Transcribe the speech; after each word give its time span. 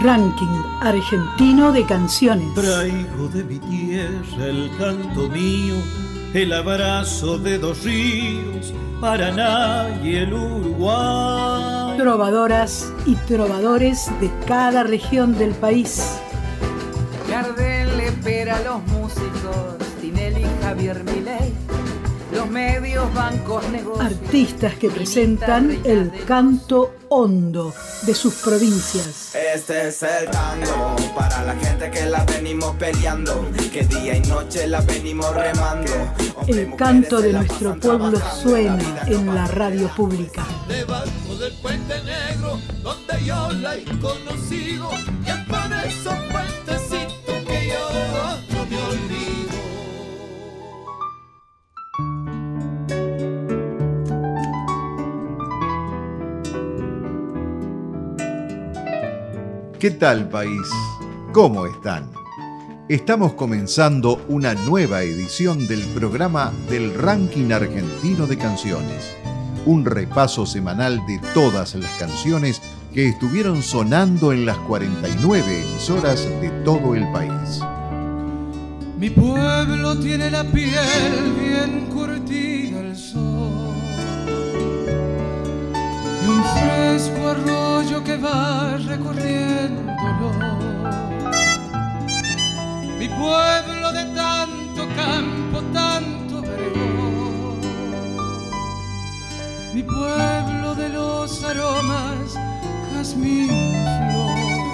Ranking 0.00 0.62
argentino 0.80 1.72
de 1.72 1.84
canciones. 1.86 2.54
Traigo 2.54 3.28
de 3.28 3.44
mi 3.44 3.58
tierra 3.58 4.46
el 4.46 4.70
canto 4.78 5.28
mío, 5.28 5.74
el 6.34 6.52
abrazo 6.52 7.38
de 7.38 7.58
dos 7.58 7.82
ríos, 7.82 8.74
Paraná 9.00 9.88
y 10.02 10.16
el 10.16 10.34
Uruguay. 10.34 11.96
Trovadoras 11.96 12.92
y 13.06 13.14
trovadores 13.14 14.10
de 14.20 14.30
cada 14.46 14.82
región 14.82 15.38
del 15.38 15.52
país. 15.52 16.18
Gardel 17.30 18.00
espera 18.00 18.56
a 18.56 18.62
los 18.62 18.86
músicos, 18.88 19.78
Tinelli, 20.00 20.44
Javier 20.62 21.02
Milei 21.04 21.54
los 22.36 22.50
medios, 22.50 23.12
bancos, 23.14 23.68
negocios. 23.70 24.04
Artistas 24.04 24.74
que 24.74 24.90
presentan 24.90 25.78
el 25.84 26.12
canto 26.26 26.95
hondo 27.08 27.74
de 28.02 28.14
sus 28.14 28.34
provincias. 28.34 29.34
Este 29.34 29.88
es 29.88 30.02
el 30.02 30.30
tango 30.30 30.96
para 31.14 31.44
la 31.44 31.54
gente 31.56 31.90
que 31.90 32.06
la 32.06 32.24
venimos 32.24 32.74
peleando, 32.76 33.44
que 33.72 33.82
día 33.84 34.16
y 34.16 34.20
noche 34.22 34.66
la 34.66 34.80
venimos 34.80 35.34
remando. 35.34 35.92
El 36.46 36.74
canto 36.76 37.20
de 37.20 37.32
nuestro 37.32 37.78
pueblo 37.78 38.20
suena 38.42 39.02
en 39.06 39.34
la 39.34 39.46
radio 39.46 39.88
pública. 39.88 40.44
Debajo 40.68 41.36
del 41.38 41.52
puente 41.54 41.94
negro, 42.02 42.60
donde 42.82 43.24
yo 43.24 43.50
la 43.52 43.76
he 43.76 43.84
conocido, 43.98 44.90
¿Qué 59.78 59.90
tal 59.90 60.30
país? 60.30 60.66
¿Cómo 61.34 61.66
están? 61.66 62.10
Estamos 62.88 63.34
comenzando 63.34 64.24
una 64.26 64.54
nueva 64.54 65.02
edición 65.02 65.68
del 65.68 65.82
programa 65.94 66.50
del 66.70 66.94
Ranking 66.94 67.52
Argentino 67.52 68.26
de 68.26 68.38
Canciones, 68.38 69.12
un 69.66 69.84
repaso 69.84 70.46
semanal 70.46 71.04
de 71.06 71.20
todas 71.34 71.74
las 71.74 71.90
canciones 71.98 72.62
que 72.94 73.08
estuvieron 73.08 73.62
sonando 73.62 74.32
en 74.32 74.46
las 74.46 74.56
49 74.60 75.62
emisoras 75.62 76.24
de 76.40 76.48
todo 76.64 76.94
el 76.94 77.12
país. 77.12 77.60
Mi 78.98 79.10
pueblo 79.10 79.98
tiene 79.98 80.30
la 80.30 80.44
piel 80.44 81.34
bien 81.38 81.86
curtida 81.92 82.80
al 82.80 82.96
sol 82.96 83.85
un 86.28 86.42
fresco 86.44 87.28
arroyo 87.28 88.02
que 88.02 88.16
va 88.16 88.76
recorriéndolo. 88.78 90.30
Mi 92.98 93.08
pueblo 93.08 93.92
de 93.92 94.04
tanto 94.14 94.88
campo, 94.96 95.62
tanto 95.72 96.42
vergón. 96.42 97.60
Mi 99.74 99.82
pueblo 99.82 100.74
de 100.74 100.88
los 100.88 101.44
aromas, 101.44 102.34
jazmín 102.92 103.48
flor. 104.10 104.66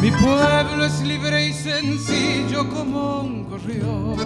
Mi 0.00 0.10
pueblo 0.10 0.84
es 0.86 1.00
libre 1.02 1.48
y 1.48 1.52
sencillo 1.52 2.68
como 2.68 3.20
un 3.20 3.48
gorrión. 3.48 4.16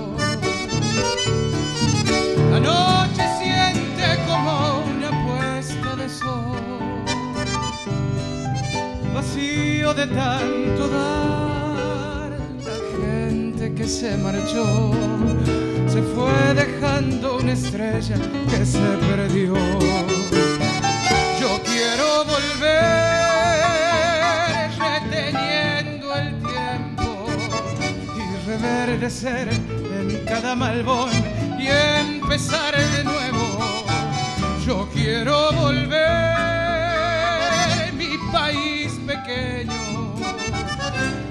La 2.50 2.60
noche 2.60 3.22
siente 3.38 4.04
como 4.26 4.71
Vacío 9.14 9.94
de 9.94 10.06
tanto 10.08 10.88
dar, 10.88 12.30
la 12.66 12.78
gente 13.00 13.72
que 13.72 13.86
se 13.86 14.16
marchó 14.16 14.90
se 15.86 16.02
fue 16.02 16.54
dejando 16.54 17.36
una 17.36 17.52
estrella 17.52 18.16
que 18.50 18.66
se 18.66 18.80
perdió. 19.08 19.54
Yo 21.38 21.60
quiero 21.62 22.24
volver 22.24 22.72
reteniendo 24.80 26.16
el 26.16 26.34
tiempo 26.42 27.28
y 28.16 28.18
reverdecer 28.48 29.50
en 29.50 30.24
cada 30.26 30.56
malvón 30.56 31.12
y 31.60 31.68
empezar 31.68 32.74
de 32.76 33.04
nuevo. 33.04 33.41
Quiero 35.02 35.50
volver, 35.54 35.90
mi 37.94 38.16
país 38.30 38.92
pequeño, 39.04 40.14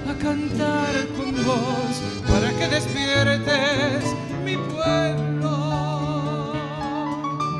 a 0.06 0.14
cantar 0.20 1.08
con 1.16 1.32
vos 1.42 2.02
para 2.28 2.50
que 2.50 2.68
despiertes 2.68 4.14
mi 4.44 4.58
pueblo. 4.58 6.52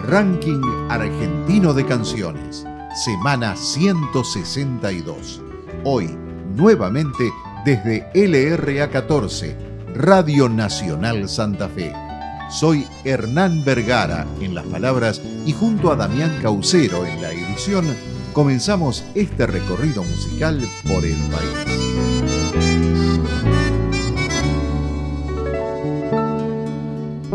Ranking 0.03 0.61
Argentino 0.91 1.73
de 1.73 1.87
Canciones, 1.87 2.67
semana 3.07 3.57
162. 3.57 5.41
Hoy, 5.85 6.15
nuevamente 6.55 7.33
desde 7.65 8.11
LRA 8.15 8.91
14, 8.91 9.57
Radio 9.95 10.51
Nacional 10.51 11.27
Santa 11.27 11.71
Fe. 11.71 12.12
Soy 12.53 12.87
Hernán 13.05 13.65
Vergara 13.65 14.27
en 14.41 14.55
las 14.55 14.67
palabras 14.67 15.23
y 15.47 15.53
junto 15.53 15.91
a 15.91 15.97
Damián 15.97 16.39
Caucero 16.43 17.07
en 17.07 17.23
la 17.23 17.33
edición, 17.33 17.87
comenzamos 18.35 19.05
este 19.15 19.47
recorrido 19.47 20.05
musical 20.05 20.61
por 20.87 21.03
el 21.03 21.17
país. 21.17 21.73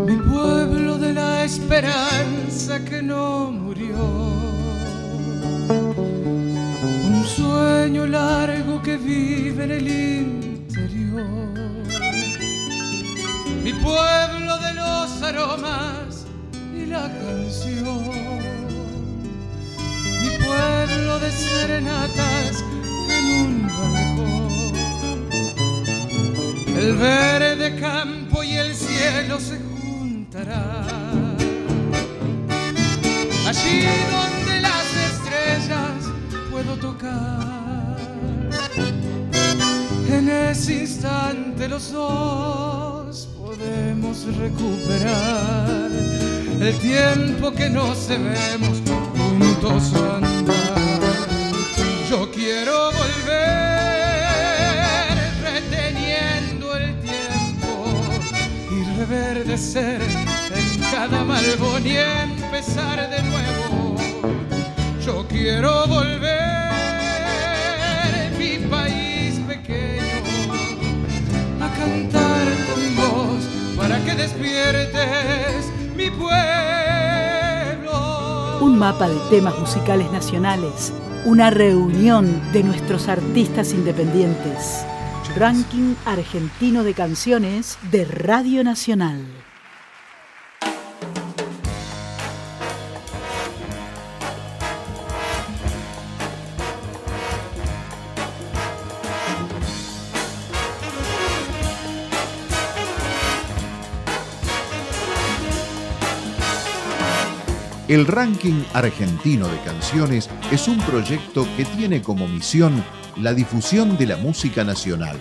Mi 0.06 0.18
pueblo 0.18 1.00
de 1.00 1.14
la 1.14 1.44
esperanza 1.44 2.86
que 2.86 3.02
no 3.02 3.52
murió. 3.52 3.98
Un 7.08 7.26
sueño 7.26 8.06
largo 8.06 8.84
que 8.84 8.98
vive 8.98 9.64
en 9.64 9.72
el 9.72 9.88
interior. 9.88 11.57
Mi 13.68 13.74
pueblo 13.74 14.58
de 14.60 14.74
los 14.76 15.22
aromas 15.22 16.26
y 16.74 16.86
la 16.86 17.12
canción. 17.20 18.00
Mi 20.22 20.30
pueblo 20.46 21.20
de 21.20 21.30
serenatas 21.30 22.64
en 23.10 23.26
un 23.42 23.68
balcón. 23.68 24.74
El 26.78 26.96
verde 26.96 27.78
campo 27.78 28.42
y 28.42 28.56
el 28.56 28.74
cielo 28.74 29.38
se 29.38 29.60
juntarán. 29.60 31.36
Allí 33.46 33.86
donde 34.14 34.62
las 34.62 34.88
estrellas 35.12 36.06
puedo 36.50 36.78
tocar. 36.78 37.98
En 40.10 40.30
ese 40.30 40.84
instante 40.84 41.68
los 41.68 41.92
dos 41.92 42.87
podemos 43.68 44.26
recuperar 44.38 45.92
el 46.60 46.74
tiempo 46.80 47.52
que 47.52 47.70
no 47.70 47.94
se 47.96 48.18
vemos 48.18 48.82
juntos 48.88 49.94
andar. 49.94 51.28
Yo 52.10 52.32
quiero 52.32 52.92
volver 52.94 53.48
reteniendo 55.44 56.76
el 56.78 57.00
tiempo 57.02 57.94
y 58.72 58.84
reverdecer 59.00 60.02
en 60.02 60.80
cada 60.92 61.24
malvón 61.24 61.86
y 61.86 61.98
empezar 61.98 63.10
de 63.10 63.22
nuevo. 63.24 63.98
Yo 65.06 65.28
quiero 65.28 65.88
volver 65.88 66.67
que 74.08 74.16
despiertes 74.16 75.70
mi 75.98 76.10
pueblo. 76.10 76.32
Un 78.62 78.80
mapa 78.80 79.10
de 79.10 79.20
temas 79.30 79.60
musicales 79.60 80.10
nacionales, 80.14 80.94
una 81.26 81.50
reunión 81.50 82.42
de 82.54 82.64
nuestros 82.64 83.10
artistas 83.10 83.74
independientes. 83.74 84.86
Ranking 85.36 85.96
argentino 86.06 86.84
de 86.84 86.94
canciones 86.94 87.78
de 87.92 88.06
Radio 88.06 88.64
Nacional. 88.64 89.26
El 107.88 108.06
ranking 108.06 108.64
argentino 108.74 109.48
de 109.48 109.58
canciones 109.62 110.30
es 110.52 110.68
un 110.68 110.78
proyecto 110.80 111.48
que 111.56 111.64
tiene 111.64 112.02
como 112.02 112.28
misión 112.28 112.84
la 113.16 113.34
difusión 113.34 113.98
de 113.98 114.08
la 114.08 114.18
música 114.18 114.66
nacional, 114.66 115.18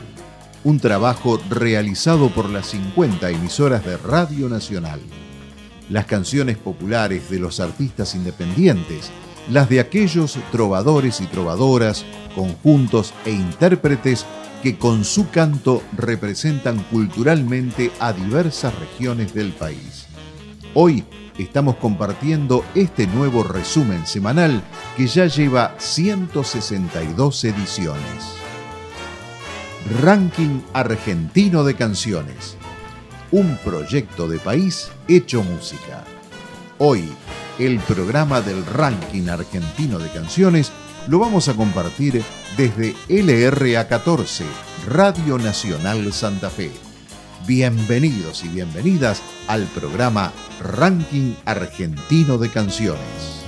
un 0.64 0.80
trabajo 0.80 1.40
realizado 1.48 2.28
por 2.28 2.50
las 2.50 2.66
50 2.66 3.30
emisoras 3.30 3.84
de 3.86 3.96
Radio 3.98 4.48
Nacional. 4.48 4.98
Las 5.90 6.06
canciones 6.06 6.56
populares 6.58 7.30
de 7.30 7.38
los 7.38 7.60
artistas 7.60 8.16
independientes, 8.16 9.12
las 9.48 9.68
de 9.68 9.78
aquellos 9.78 10.36
trovadores 10.50 11.20
y 11.20 11.26
trovadoras, 11.26 12.04
conjuntos 12.34 13.14
e 13.24 13.30
intérpretes 13.30 14.26
que 14.64 14.76
con 14.76 15.04
su 15.04 15.30
canto 15.30 15.84
representan 15.96 16.82
culturalmente 16.90 17.92
a 18.00 18.12
diversas 18.12 18.76
regiones 18.76 19.32
del 19.34 19.52
país. 19.52 20.06
Hoy 20.78 21.04
estamos 21.38 21.76
compartiendo 21.76 22.62
este 22.74 23.06
nuevo 23.06 23.42
resumen 23.42 24.06
semanal 24.06 24.62
que 24.94 25.06
ya 25.06 25.24
lleva 25.24 25.74
162 25.78 27.44
ediciones. 27.44 28.36
Ranking 30.02 30.60
Argentino 30.74 31.64
de 31.64 31.76
Canciones. 31.76 32.58
Un 33.30 33.56
proyecto 33.64 34.28
de 34.28 34.38
país 34.38 34.90
hecho 35.08 35.42
música. 35.42 36.04
Hoy, 36.76 37.08
el 37.58 37.78
programa 37.78 38.42
del 38.42 38.66
Ranking 38.66 39.30
Argentino 39.30 39.98
de 39.98 40.10
Canciones 40.10 40.70
lo 41.08 41.20
vamos 41.20 41.48
a 41.48 41.54
compartir 41.54 42.22
desde 42.58 42.94
LRA 43.08 43.88
14, 43.88 44.44
Radio 44.86 45.38
Nacional 45.38 46.12
Santa 46.12 46.50
Fe. 46.50 46.85
Bienvenidos 47.44 48.44
y 48.44 48.48
bienvenidas 48.48 49.22
al 49.46 49.64
programa 49.66 50.32
Ranking 50.60 51.34
Argentino 51.44 52.38
de 52.38 52.50
Canciones. 52.50 53.44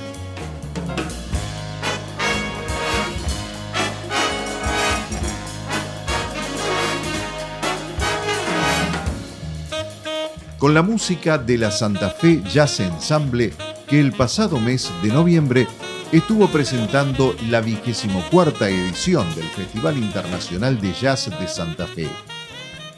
Con 10.59 10.75
la 10.75 10.83
música 10.83 11.39
de 11.39 11.59
la 11.59 11.71
Santa 11.71 12.11
Fe 12.11 12.43
Jazz 12.43 12.81
Ensemble 12.81 13.53
que 13.89 13.99
el 13.99 14.13
pasado 14.13 14.61
mes 14.61 14.91
de 15.03 15.09
noviembre 15.09 15.67
estuvo 16.13 16.47
presentando 16.49 17.35
la 17.49 17.61
vigésimo 17.61 18.23
cuarta 18.31 18.69
edición 18.69 19.27
del 19.35 19.47
Festival 19.47 19.97
Internacional 19.97 20.81
de 20.81 20.93
Jazz 20.93 21.31
de 21.31 21.49
Santa 21.49 21.87
Fe 21.87 22.09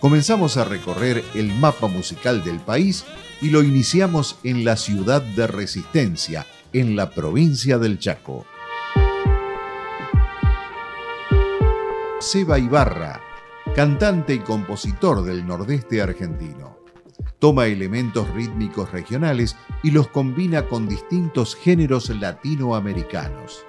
comenzamos 0.01 0.57
a 0.57 0.65
recorrer 0.65 1.23
el 1.35 1.53
mapa 1.55 1.87
musical 1.87 2.43
del 2.43 2.59
país 2.59 3.05
y 3.41 3.51
lo 3.51 3.63
iniciamos 3.63 4.39
en 4.43 4.65
la 4.65 4.77
ciudad 4.77 5.23
de 5.23 5.47
Resistencia, 5.47 6.47
en 6.73 6.97
la 6.97 7.11
provincia 7.11 7.79
del 7.79 7.99
Chaco. 7.99 8.47
Seba 12.19 12.59
Ibarra, 12.59 13.21
cantante 13.75 14.35
y 14.35 14.41
compositor 14.41 15.23
del 15.23 15.47
nordeste 15.47 16.03
argentino. 16.03 16.79
Toma 17.39 17.67
elementos 17.67 18.29
rítmicos 18.31 18.93
regionales 18.93 19.57
y 19.83 19.91
los 19.91 20.09
combina 20.09 20.67
con 20.67 20.87
distintos 20.87 21.55
géneros 21.55 22.11
latinoamericanos. 22.11 23.65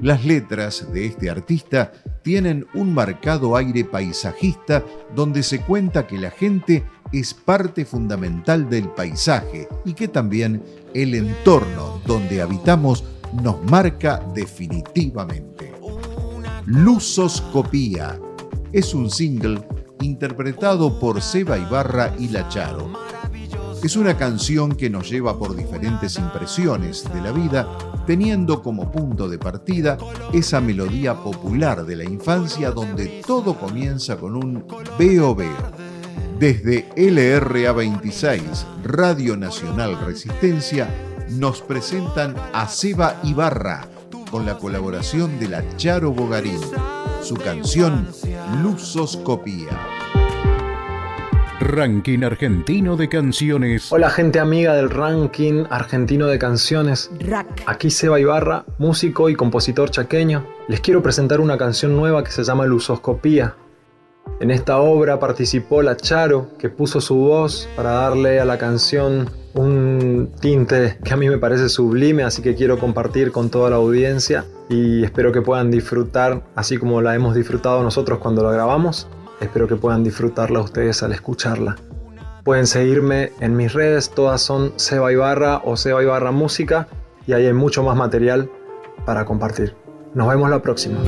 Las 0.00 0.24
letras 0.24 0.90
de 0.92 1.06
este 1.06 1.28
artista 1.28 1.92
tienen 2.22 2.66
un 2.72 2.94
marcado 2.94 3.54
aire 3.54 3.84
paisajista 3.84 4.82
donde 5.14 5.42
se 5.42 5.60
cuenta 5.60 6.06
que 6.06 6.16
la 6.16 6.30
gente 6.30 6.84
es 7.12 7.34
parte 7.34 7.84
fundamental 7.84 8.70
del 8.70 8.88
paisaje 8.88 9.68
y 9.84 9.92
que 9.92 10.08
también 10.08 10.62
el 10.94 11.14
entorno 11.14 12.00
donde 12.06 12.40
habitamos 12.40 13.04
nos 13.42 13.62
marca 13.64 14.24
definitivamente. 14.34 15.72
Luzoscopía 16.64 18.18
es 18.72 18.94
un 18.94 19.10
single 19.10 19.60
interpretado 20.00 20.98
por 20.98 21.20
Seba 21.20 21.58
Ibarra 21.58 22.14
y 22.18 22.28
La 22.28 22.48
Charo. 22.48 22.90
Es 23.82 23.96
una 23.96 24.16
canción 24.16 24.76
que 24.76 24.88
nos 24.88 25.10
lleva 25.10 25.38
por 25.38 25.56
diferentes 25.56 26.16
impresiones 26.16 27.04
de 27.12 27.20
la 27.20 27.32
vida 27.32 27.66
teniendo 28.06 28.62
como 28.62 28.90
punto 28.90 29.28
de 29.28 29.38
partida 29.38 29.98
esa 30.32 30.60
melodía 30.60 31.14
popular 31.14 31.84
de 31.84 31.96
la 31.96 32.04
infancia 32.04 32.70
donde 32.70 33.22
todo 33.26 33.58
comienza 33.58 34.16
con 34.16 34.36
un 34.36 34.64
veo 34.98 35.34
veo. 35.34 35.72
Desde 36.38 36.88
LRA 36.96 37.72
26, 37.72 38.66
Radio 38.82 39.36
Nacional 39.36 39.98
Resistencia, 40.06 40.88
nos 41.28 41.60
presentan 41.60 42.34
a 42.52 42.66
Seba 42.66 43.20
Ibarra 43.22 43.86
con 44.30 44.46
la 44.46 44.56
colaboración 44.56 45.38
de 45.38 45.48
la 45.48 45.76
Charo 45.76 46.12
Bogarín, 46.12 46.60
su 47.22 47.34
canción 47.34 48.08
Luzoscopía. 48.62 50.29
Ranking 51.60 52.24
Argentino 52.24 52.96
de 52.96 53.10
Canciones. 53.10 53.92
Hola 53.92 54.08
gente 54.08 54.40
amiga 54.40 54.74
del 54.74 54.88
Ranking 54.88 55.64
Argentino 55.68 56.26
de 56.26 56.38
Canciones. 56.38 57.10
Rack. 57.20 57.64
Aquí 57.66 57.90
Seba 57.90 58.18
Ibarra, 58.18 58.64
músico 58.78 59.28
y 59.28 59.34
compositor 59.34 59.90
chaqueño. 59.90 60.46
Les 60.68 60.80
quiero 60.80 61.02
presentar 61.02 61.38
una 61.38 61.58
canción 61.58 61.94
nueva 61.94 62.24
que 62.24 62.30
se 62.30 62.44
llama 62.44 62.64
Luzoscopía. 62.64 63.56
En 64.40 64.50
esta 64.50 64.78
obra 64.78 65.20
participó 65.20 65.82
la 65.82 65.98
Charo, 65.98 66.48
que 66.58 66.70
puso 66.70 67.02
su 67.02 67.16
voz 67.16 67.68
para 67.76 67.90
darle 67.90 68.40
a 68.40 68.46
la 68.46 68.56
canción 68.56 69.28
un 69.52 70.32
tinte 70.40 70.96
que 71.04 71.12
a 71.12 71.16
mí 71.16 71.28
me 71.28 71.36
parece 71.36 71.68
sublime, 71.68 72.22
así 72.22 72.40
que 72.40 72.54
quiero 72.54 72.78
compartir 72.78 73.32
con 73.32 73.50
toda 73.50 73.68
la 73.68 73.76
audiencia 73.76 74.46
y 74.70 75.04
espero 75.04 75.30
que 75.30 75.42
puedan 75.42 75.70
disfrutar 75.70 76.42
así 76.54 76.78
como 76.78 77.02
la 77.02 77.14
hemos 77.14 77.34
disfrutado 77.34 77.82
nosotros 77.82 78.18
cuando 78.18 78.42
la 78.42 78.52
grabamos. 78.52 79.08
Espero 79.40 79.66
que 79.66 79.76
puedan 79.76 80.04
disfrutarla 80.04 80.60
ustedes 80.60 81.02
al 81.02 81.12
escucharla. 81.12 81.76
Pueden 82.44 82.66
seguirme 82.66 83.32
en 83.40 83.56
mis 83.56 83.72
redes, 83.72 84.10
todas 84.10 84.40
son 84.40 84.72
Seba 84.76 85.12
Ibarra 85.12 85.62
o 85.64 85.76
Seba 85.76 86.02
Ibarra 86.02 86.30
Música 86.30 86.88
y 87.26 87.32
ahí 87.32 87.46
hay 87.46 87.52
mucho 87.52 87.82
más 87.82 87.96
material 87.96 88.50
para 89.04 89.24
compartir. 89.24 89.74
Nos 90.14 90.28
vemos 90.28 90.50
la 90.50 90.60
próxima. 90.60 90.98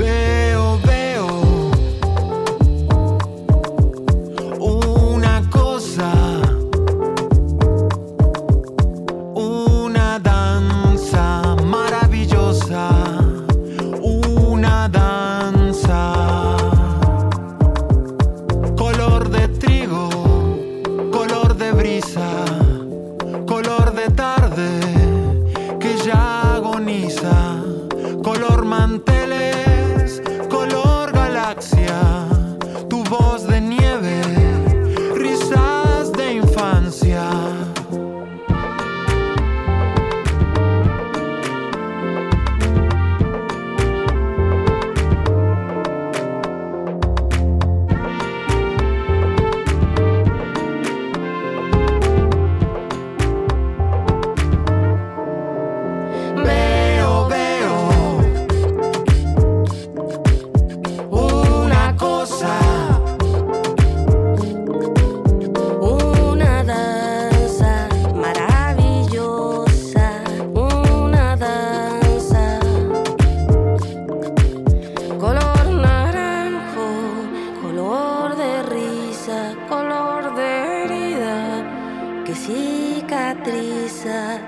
cicatriza. 82.42 84.40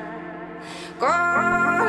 Com 0.98 1.83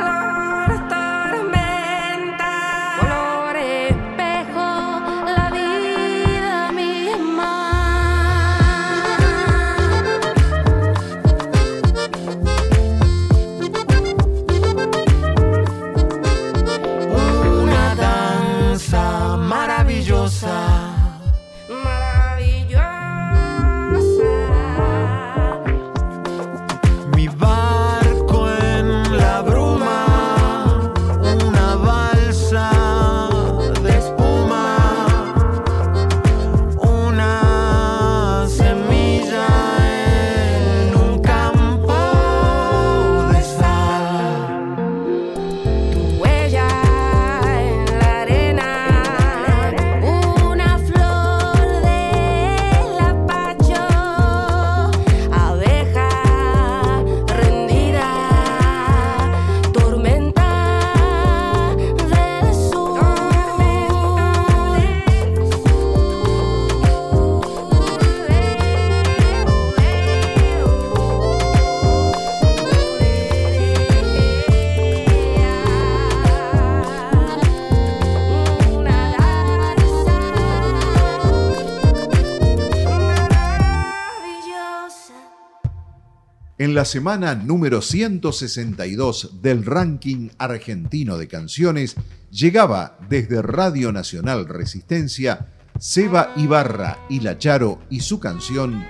la 86.76 86.84
semana 86.84 87.34
número 87.34 87.80
162 87.80 89.40
del 89.40 89.64
ranking 89.64 90.28
argentino 90.36 91.16
de 91.16 91.26
canciones, 91.26 91.96
llegaba 92.30 92.98
desde 93.08 93.40
Radio 93.40 93.92
Nacional 93.92 94.46
Resistencia 94.46 95.46
Seba 95.78 96.34
Ibarra 96.36 96.98
y 97.08 97.20
La 97.20 97.38
Charo 97.38 97.78
y 97.88 98.00
su 98.00 98.20
canción 98.20 98.84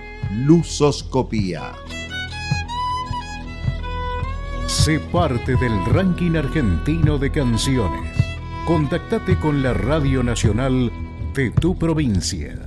Luzoscopía. 0.45 1.71
Sé 4.67 4.99
parte 4.99 5.55
del 5.55 5.85
ranking 5.85 6.35
argentino 6.35 7.17
de 7.17 7.31
canciones. 7.31 8.11
Contactate 8.65 9.39
con 9.39 9.63
la 9.63 9.73
Radio 9.73 10.23
Nacional 10.23 10.91
de 11.33 11.51
tu 11.51 11.79
provincia. 11.79 12.66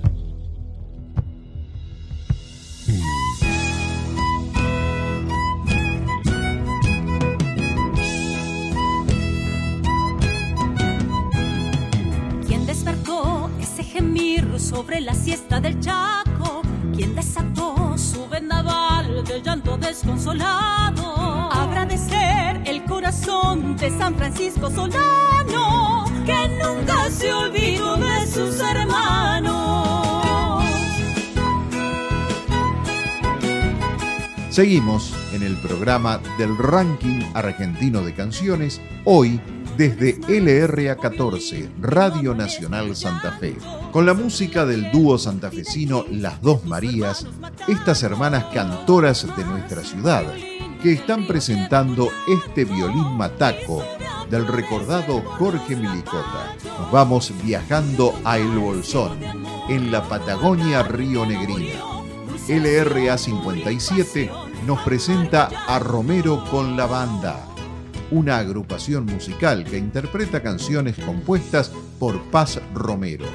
Desconsolado? 20.00 21.52
Habrá 21.52 21.84
de 21.84 21.98
ser 21.98 22.62
el 22.64 22.84
corazón 22.84 23.76
de 23.76 23.90
San 23.90 24.14
Francisco 24.14 24.70
Solano, 24.70 26.04
que 26.24 26.48
nunca 26.62 27.10
se 27.10 27.32
olvidó 27.32 27.96
de 27.96 28.26
sus 28.26 28.60
hermanos. 28.60 30.64
Seguimos 34.48 35.14
en 35.32 35.42
el 35.42 35.56
programa 35.58 36.20
del 36.38 36.56
ranking 36.56 37.20
argentino 37.34 38.02
de 38.02 38.14
canciones, 38.14 38.80
hoy 39.04 39.40
desde 39.76 40.18
LRA 40.28 40.96
14, 40.96 41.70
Radio 41.80 42.34
Nacional 42.34 42.94
Santa 42.96 43.32
Fe. 43.32 43.56
Con 43.92 44.06
la 44.06 44.14
música 44.14 44.66
del 44.66 44.90
dúo 44.90 45.18
santafesino 45.18 46.04
Las 46.10 46.40
Dos 46.42 46.64
Marías, 46.64 47.26
estas 47.68 48.02
hermanas 48.02 48.46
cantoras 48.52 49.26
de 49.36 49.44
nuestra 49.44 49.82
ciudad, 49.82 50.24
que 50.82 50.92
están 50.92 51.26
presentando 51.26 52.08
este 52.28 52.64
violín 52.64 53.16
mataco 53.16 53.82
del 54.30 54.46
recordado 54.46 55.20
Jorge 55.22 55.76
Milicota. 55.76 56.56
Nos 56.78 56.90
vamos 56.90 57.32
viajando 57.42 58.14
a 58.24 58.38
El 58.38 58.58
Bolsón, 58.58 59.18
en 59.68 59.90
la 59.90 60.02
Patagonia 60.08 60.82
Río 60.82 61.26
Negrina. 61.26 61.80
LRA 62.48 63.18
57 63.18 64.30
nos 64.66 64.80
presenta 64.80 65.50
a 65.66 65.78
Romero 65.78 66.44
con 66.50 66.76
la 66.76 66.86
banda, 66.86 67.46
una 68.10 68.38
agrupación 68.38 69.06
musical 69.06 69.64
que 69.64 69.78
interpreta 69.78 70.42
canciones 70.42 70.96
compuestas 70.96 71.70
por 71.98 72.20
Paz 72.30 72.60
Romero. 72.74 73.26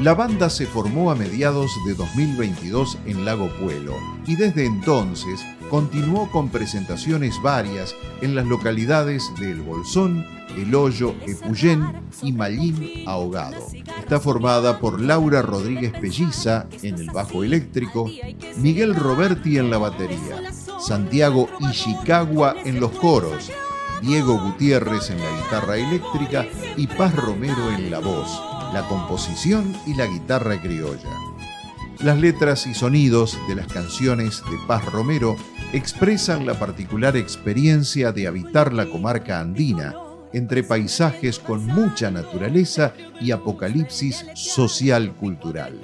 La 0.00 0.14
banda 0.14 0.50
se 0.50 0.66
formó 0.66 1.10
a 1.10 1.14
mediados 1.14 1.70
de 1.86 1.94
2022 1.94 2.98
en 3.06 3.24
Lago 3.24 3.48
Puelo 3.60 3.94
y 4.26 4.36
desde 4.36 4.64
entonces 4.64 5.44
continuó 5.70 6.30
con 6.30 6.48
presentaciones 6.48 7.40
varias 7.40 7.94
en 8.20 8.34
las 8.34 8.46
localidades 8.46 9.30
de 9.38 9.52
El 9.52 9.62
Bolsón, 9.62 10.26
El 10.56 10.74
Hoyo, 10.74 11.14
Epuyén 11.26 11.86
y 12.20 12.32
Mallín 12.32 13.04
Ahogado. 13.06 13.66
Está 13.98 14.18
formada 14.18 14.80
por 14.80 15.00
Laura 15.00 15.40
Rodríguez 15.40 15.92
Pelliza 15.92 16.66
en 16.82 16.96
el 16.96 17.10
bajo 17.10 17.44
eléctrico, 17.44 18.10
Miguel 18.56 18.94
Roberti 18.94 19.58
en 19.58 19.70
la 19.70 19.78
batería, 19.78 20.52
Santiago 20.80 21.48
Ishikawa 21.60 22.56
en 22.64 22.80
los 22.80 22.90
coros, 22.92 23.50
Diego 24.02 24.36
Gutiérrez 24.36 25.10
en 25.10 25.20
la 25.20 25.30
guitarra 25.30 25.76
eléctrica 25.76 26.44
y 26.76 26.88
Paz 26.88 27.14
Romero 27.14 27.70
en 27.70 27.88
la 27.88 28.00
voz, 28.00 28.42
la 28.74 28.82
composición 28.88 29.76
y 29.86 29.94
la 29.94 30.06
guitarra 30.06 30.60
criolla. 30.60 31.08
Las 32.00 32.18
letras 32.18 32.66
y 32.66 32.74
sonidos 32.74 33.38
de 33.46 33.54
las 33.54 33.68
canciones 33.68 34.42
de 34.50 34.58
Paz 34.66 34.84
Romero 34.86 35.36
expresan 35.72 36.46
la 36.46 36.54
particular 36.54 37.16
experiencia 37.16 38.10
de 38.10 38.26
habitar 38.26 38.72
la 38.72 38.86
comarca 38.86 39.38
andina, 39.38 39.94
entre 40.32 40.64
paisajes 40.64 41.38
con 41.38 41.64
mucha 41.64 42.10
naturaleza 42.10 42.94
y 43.20 43.30
apocalipsis 43.30 44.26
social-cultural. 44.34 45.80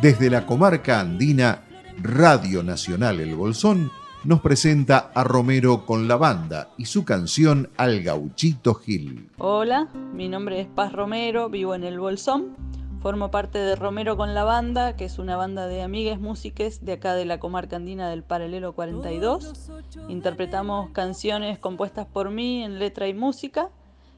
Desde 0.00 0.30
la 0.30 0.46
comarca 0.46 1.00
andina, 1.00 1.64
Radio 2.00 2.62
Nacional 2.62 3.18
El 3.18 3.34
Bolsón 3.34 3.90
nos 4.24 4.40
presenta 4.40 5.10
a 5.14 5.24
Romero 5.24 5.86
con 5.86 6.06
la 6.06 6.16
banda 6.16 6.68
y 6.76 6.84
su 6.84 7.04
canción 7.04 7.70
Al 7.76 8.02
Gauchito 8.02 8.74
Gil. 8.74 9.30
Hola, 9.38 9.88
mi 10.12 10.28
nombre 10.28 10.60
es 10.60 10.66
Paz 10.66 10.92
Romero, 10.92 11.48
vivo 11.48 11.74
en 11.74 11.84
El 11.84 11.98
Bolsón. 11.98 12.54
Formo 13.00 13.30
parte 13.30 13.58
de 13.58 13.76
Romero 13.76 14.18
con 14.18 14.34
la 14.34 14.44
banda, 14.44 14.94
que 14.94 15.06
es 15.06 15.18
una 15.18 15.36
banda 15.36 15.66
de 15.66 15.80
amigues 15.80 16.20
músiques 16.20 16.84
de 16.84 16.92
acá 16.92 17.14
de 17.14 17.24
la 17.24 17.40
comarca 17.40 17.76
andina 17.76 18.10
del 18.10 18.22
Paralelo 18.22 18.74
42. 18.74 19.70
Interpretamos 20.08 20.90
canciones 20.90 21.58
compuestas 21.58 22.06
por 22.06 22.30
mí 22.30 22.62
en 22.62 22.78
letra 22.78 23.08
y 23.08 23.14
música. 23.14 23.70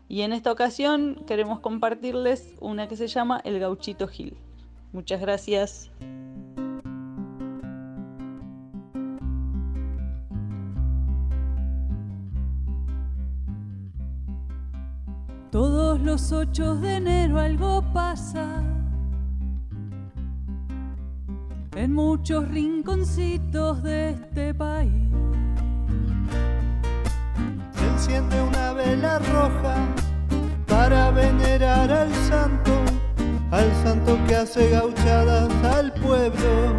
Y 0.09 0.23
en 0.23 0.33
esta 0.33 0.51
ocasión 0.51 1.23
queremos 1.29 1.61
compartirles 1.61 2.55
una 2.61 2.89
que 2.89 2.97
se 2.97 3.07
llama 3.07 3.41
El 3.45 3.61
Gauchito 3.61 4.09
Gil. 4.09 4.37
Muchas 4.93 5.21
gracias. 5.21 5.91
Todos 15.53 16.01
los 16.01 16.33
8 16.33 16.77
de 16.77 16.97
enero 16.97 17.39
algo 17.39 17.83
pasa. 17.93 18.63
En 21.77 21.93
muchos 21.93 22.49
rinconcitos 22.49 23.83
de 23.83 24.13
este 24.13 24.55
país. 24.55 25.11
Se 27.75 27.87
enciende 27.87 28.41
una 28.41 28.73
vela 28.73 29.19
roja 29.19 29.77
para 30.67 31.11
venerar 31.11 31.93
al 31.93 32.15
santo, 32.15 32.73
al 33.51 33.71
santo 33.85 34.19
que 34.27 34.37
hace 34.37 34.71
gauchadas 34.71 35.53
al 35.77 35.93
pueblo. 35.93 36.73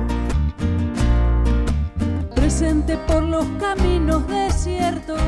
Presente 2.33 2.97
por 3.05 3.21
los 3.21 3.45
caminos 3.59 4.27
desiertos 4.27 5.21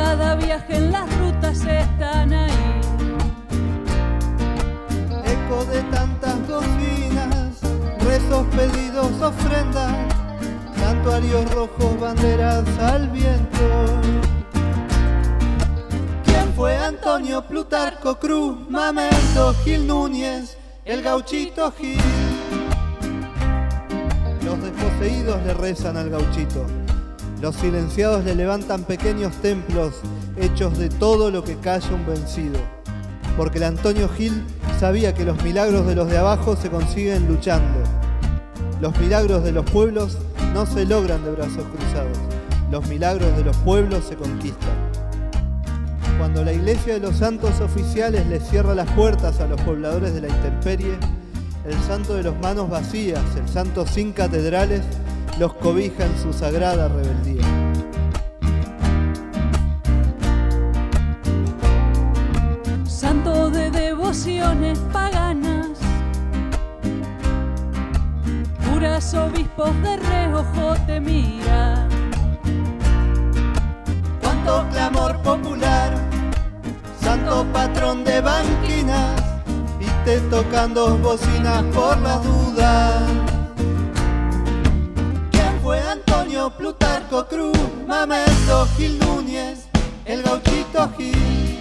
cada 0.00 0.36
viaje 0.36 0.76
en 0.76 0.92
las 0.92 1.08
rutas 1.18 1.58
están 1.64 2.32
ahí. 2.32 2.80
Eco 5.34 5.64
de 5.64 5.82
tantas 5.94 6.36
cocinas, 6.50 7.60
rezos, 8.00 8.46
pedidos, 8.56 9.12
ofrendas, 9.20 9.92
santuarios 10.80 11.52
rojos, 11.52 12.00
banderas 12.00 12.64
al 12.78 13.08
viento. 13.08 13.66
¿Quién 16.24 16.52
fue 16.54 16.76
Antonio 16.76 17.44
Plutarco 17.44 18.18
Cruz, 18.20 18.56
Mamento 18.70 19.52
Gil 19.64 19.84
Núñez, 19.86 20.56
el 20.84 21.02
gauchito 21.02 21.72
Gil? 21.72 22.00
Los 24.44 24.62
desposeídos 24.62 25.42
le 25.44 25.54
rezan 25.54 25.96
al 25.96 26.08
gauchito. 26.08 26.87
Los 27.40 27.54
silenciados 27.54 28.24
le 28.24 28.34
levantan 28.34 28.82
pequeños 28.82 29.32
templos 29.36 29.94
hechos 30.36 30.76
de 30.76 30.88
todo 30.88 31.30
lo 31.30 31.44
que 31.44 31.56
calla 31.56 31.88
un 31.94 32.04
vencido. 32.04 32.58
Porque 33.36 33.58
el 33.58 33.64
Antonio 33.64 34.08
Gil 34.08 34.42
sabía 34.80 35.14
que 35.14 35.24
los 35.24 35.40
milagros 35.44 35.86
de 35.86 35.94
los 35.94 36.08
de 36.08 36.18
abajo 36.18 36.56
se 36.56 36.68
consiguen 36.68 37.28
luchando. 37.28 37.78
Los 38.80 38.98
milagros 38.98 39.44
de 39.44 39.52
los 39.52 39.68
pueblos 39.70 40.18
no 40.52 40.66
se 40.66 40.84
logran 40.84 41.24
de 41.24 41.30
brazos 41.30 41.64
cruzados. 41.64 42.18
Los 42.72 42.88
milagros 42.88 43.36
de 43.36 43.44
los 43.44 43.56
pueblos 43.58 44.04
se 44.08 44.16
conquistan. 44.16 44.76
Cuando 46.18 46.44
la 46.44 46.52
iglesia 46.52 46.94
de 46.94 47.00
los 47.00 47.16
santos 47.16 47.60
oficiales 47.60 48.26
les 48.26 48.42
cierra 48.48 48.74
las 48.74 48.90
puertas 48.92 49.38
a 49.40 49.46
los 49.46 49.60
pobladores 49.60 50.12
de 50.12 50.22
la 50.22 50.28
intemperie, 50.28 50.98
el 51.64 51.78
santo 51.86 52.14
de 52.14 52.24
los 52.24 52.36
manos 52.40 52.68
vacías, 52.68 53.22
el 53.36 53.48
santo 53.48 53.86
sin 53.86 54.12
catedrales, 54.12 54.82
los 55.38 55.54
cobija 55.54 56.04
en 56.04 56.18
su 56.18 56.32
sagrada 56.32 56.88
rebeldía. 56.88 57.46
Santo 62.84 63.48
de 63.50 63.70
devociones 63.70 64.80
paganas, 64.92 65.68
curas 68.68 69.14
obispos 69.14 69.70
de 69.82 69.96
reojo 69.96 70.74
te 70.86 71.00
miran. 71.00 71.88
Cuánto 74.20 74.66
clamor 74.72 75.22
popular, 75.22 75.94
santo 77.00 77.46
patrón 77.52 78.02
de 78.02 78.20
banquinas, 78.20 79.22
y 79.78 80.04
te 80.04 80.18
tocan 80.22 80.74
dos 80.74 81.00
bocinas 81.00 81.62
por 81.72 81.96
las 81.98 82.24
dudas. 82.24 83.27
Plutarco 86.56 87.26
Cruz, 87.26 87.56
Mamerto, 87.86 88.66
Gil 88.76 88.98
Núñez, 88.98 89.66
el 90.06 90.22
gauchito 90.22 90.90
Gil. 90.96 91.58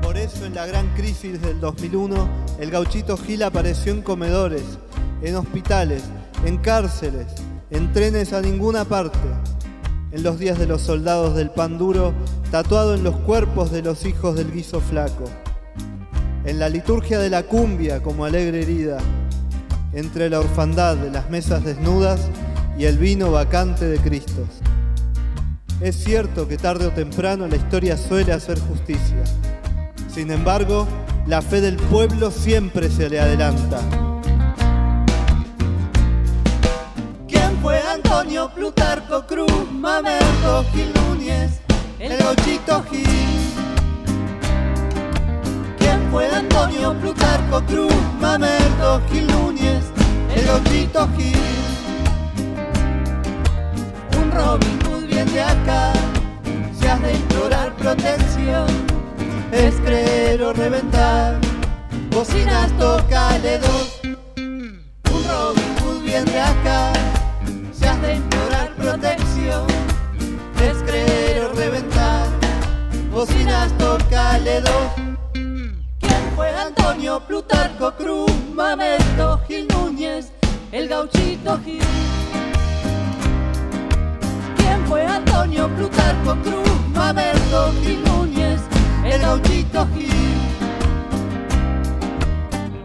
Por 0.00 0.16
eso 0.16 0.46
en 0.46 0.54
la 0.54 0.66
gran 0.66 0.88
crisis 0.94 1.40
del 1.40 1.60
2001, 1.60 2.28
el 2.60 2.70
gauchito 2.70 3.16
Gil 3.16 3.42
apareció 3.42 3.92
en 3.92 4.02
comedores, 4.02 4.62
en 5.22 5.36
hospitales, 5.36 6.04
en 6.44 6.58
cárceles, 6.58 7.26
en 7.70 7.92
trenes 7.92 8.32
a 8.32 8.40
ninguna 8.40 8.84
parte, 8.84 9.18
en 10.12 10.22
los 10.22 10.38
días 10.38 10.58
de 10.58 10.66
los 10.66 10.82
soldados 10.82 11.34
del 11.34 11.50
pan 11.50 11.78
duro, 11.78 12.12
tatuado 12.50 12.94
en 12.94 13.02
los 13.02 13.16
cuerpos 13.16 13.70
de 13.70 13.82
los 13.82 14.04
hijos 14.04 14.36
del 14.36 14.52
guiso 14.52 14.80
flaco, 14.80 15.24
en 16.44 16.58
la 16.58 16.68
liturgia 16.68 17.18
de 17.18 17.30
la 17.30 17.42
cumbia 17.42 18.02
como 18.02 18.24
alegre 18.24 18.62
herida, 18.62 18.98
entre 19.92 20.30
la 20.30 20.40
orfandad 20.40 20.96
de 20.96 21.10
las 21.10 21.28
mesas 21.30 21.64
desnudas 21.64 22.20
y 22.78 22.84
el 22.84 22.98
vino 22.98 23.30
vacante 23.30 23.86
de 23.86 23.98
Cristos. 23.98 24.48
Es 25.80 25.96
cierto 25.96 26.46
que 26.48 26.56
tarde 26.56 26.86
o 26.86 26.90
temprano 26.90 27.48
la 27.48 27.56
historia 27.56 27.96
suele 27.96 28.32
hacer 28.32 28.58
justicia. 28.60 29.24
Sin 30.08 30.30
embargo, 30.30 30.86
la 31.26 31.42
fe 31.42 31.60
del 31.60 31.76
pueblo 31.76 32.30
siempre 32.30 32.88
se 32.88 33.08
le 33.08 33.20
adelanta. 33.20 33.80
¿Quién 37.28 37.56
fue 37.60 37.80
Antonio 37.80 38.50
Plutarco 38.54 39.26
Cruz, 39.26 39.70
Mamerto 39.72 40.64
Gil 40.72 40.92
Núñez, 40.94 41.60
el 41.98 42.16
gauchito 42.16 42.84
Gil? 42.90 43.06
¿Quién 45.78 46.10
fue 46.10 46.28
Antonio 46.28 46.94
Plutarco 47.00 47.62
Cruz, 47.66 47.94
Mamerto 48.20 49.00
Gil 49.10 49.26
el 50.34 50.46
gauchito 50.46 51.08
Gil? 51.16 51.36
Un 54.18 54.30
Robin 54.30 54.78
Hood 54.84 55.06
bien 55.06 55.32
de 55.32 55.42
acá, 55.42 55.92
se 56.78 56.88
has 56.88 57.02
de 57.02 57.14
implorar 57.14 57.72
protección, 57.76 58.66
es 59.52 59.74
creer 59.76 60.42
o 60.42 60.52
reventar, 60.52 61.38
bocinas 62.10 62.70
tocale 62.78 63.58
dos. 63.58 64.00
Un 64.36 65.24
Robin 65.28 65.74
Hood 65.80 66.02
bien 66.02 66.24
de 66.24 66.40
acá, 66.40 66.92
se 67.72 67.88
has 67.88 68.00
de 68.02 68.14
implorar 68.14 68.74
protección, 68.76 69.66
es 70.62 70.82
creer 70.82 71.44
o 71.44 71.52
reventar, 71.52 72.26
bocinas 73.12 73.70
tocale 73.78 74.60
dos 74.60 75.11
fue 76.36 76.50
Antonio 76.50 77.20
Plutarco 77.26 77.92
Cruz, 77.92 78.30
Mamerto 78.54 79.40
Gil 79.46 79.66
Núñez, 79.68 80.32
el 80.70 80.88
gauchito 80.88 81.58
Gil. 81.64 81.80
¿Quién 84.56 84.86
fue 84.86 85.04
Antonio 85.04 85.68
Plutarco 85.76 86.36
Cruz, 86.42 86.88
Mamerto 86.94 87.72
Gil 87.82 88.04
Núñez, 88.04 88.60
el 89.04 89.20
gauchito 89.20 89.86
Gil? 89.94 90.10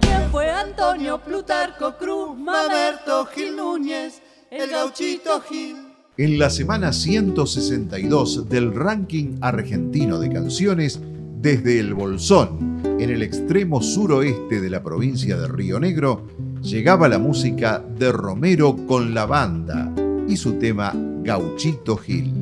¿Quién 0.02 0.32
fue 0.32 0.50
Antonio 0.50 1.20
Plutarco 1.20 1.98
Cruz, 1.98 2.38
Mamerto 2.38 3.26
Gil 3.28 3.56
Núñez, 3.56 4.22
el 4.52 4.70
gauchito 4.70 5.42
Gil? 5.42 5.78
En 6.18 6.40
la 6.40 6.50
semana 6.50 6.94
162 6.94 8.50
del 8.50 8.74
ranking 8.74 9.38
argentino 9.40 10.18
de 10.18 10.32
canciones, 10.32 11.00
desde 11.42 11.80
el 11.80 11.94
Bolsón, 11.94 12.82
en 13.00 13.10
el 13.12 13.22
extremo 13.22 13.82
suroeste 13.82 14.60
de 14.60 14.70
la 14.70 14.82
provincia 14.82 15.38
de 15.38 15.48
Río 15.48 15.80
Negro, 15.80 16.26
llegaba 16.62 17.08
la 17.08 17.20
música 17.20 17.82
de 17.98 18.12
Romero 18.12 18.76
con 18.88 19.14
la 19.14 19.28
banda 19.28 19.94
y 20.28 20.36
su 20.36 20.54
tema 20.54 20.94
Gauchito 21.22 21.96
Gil. 21.98 22.34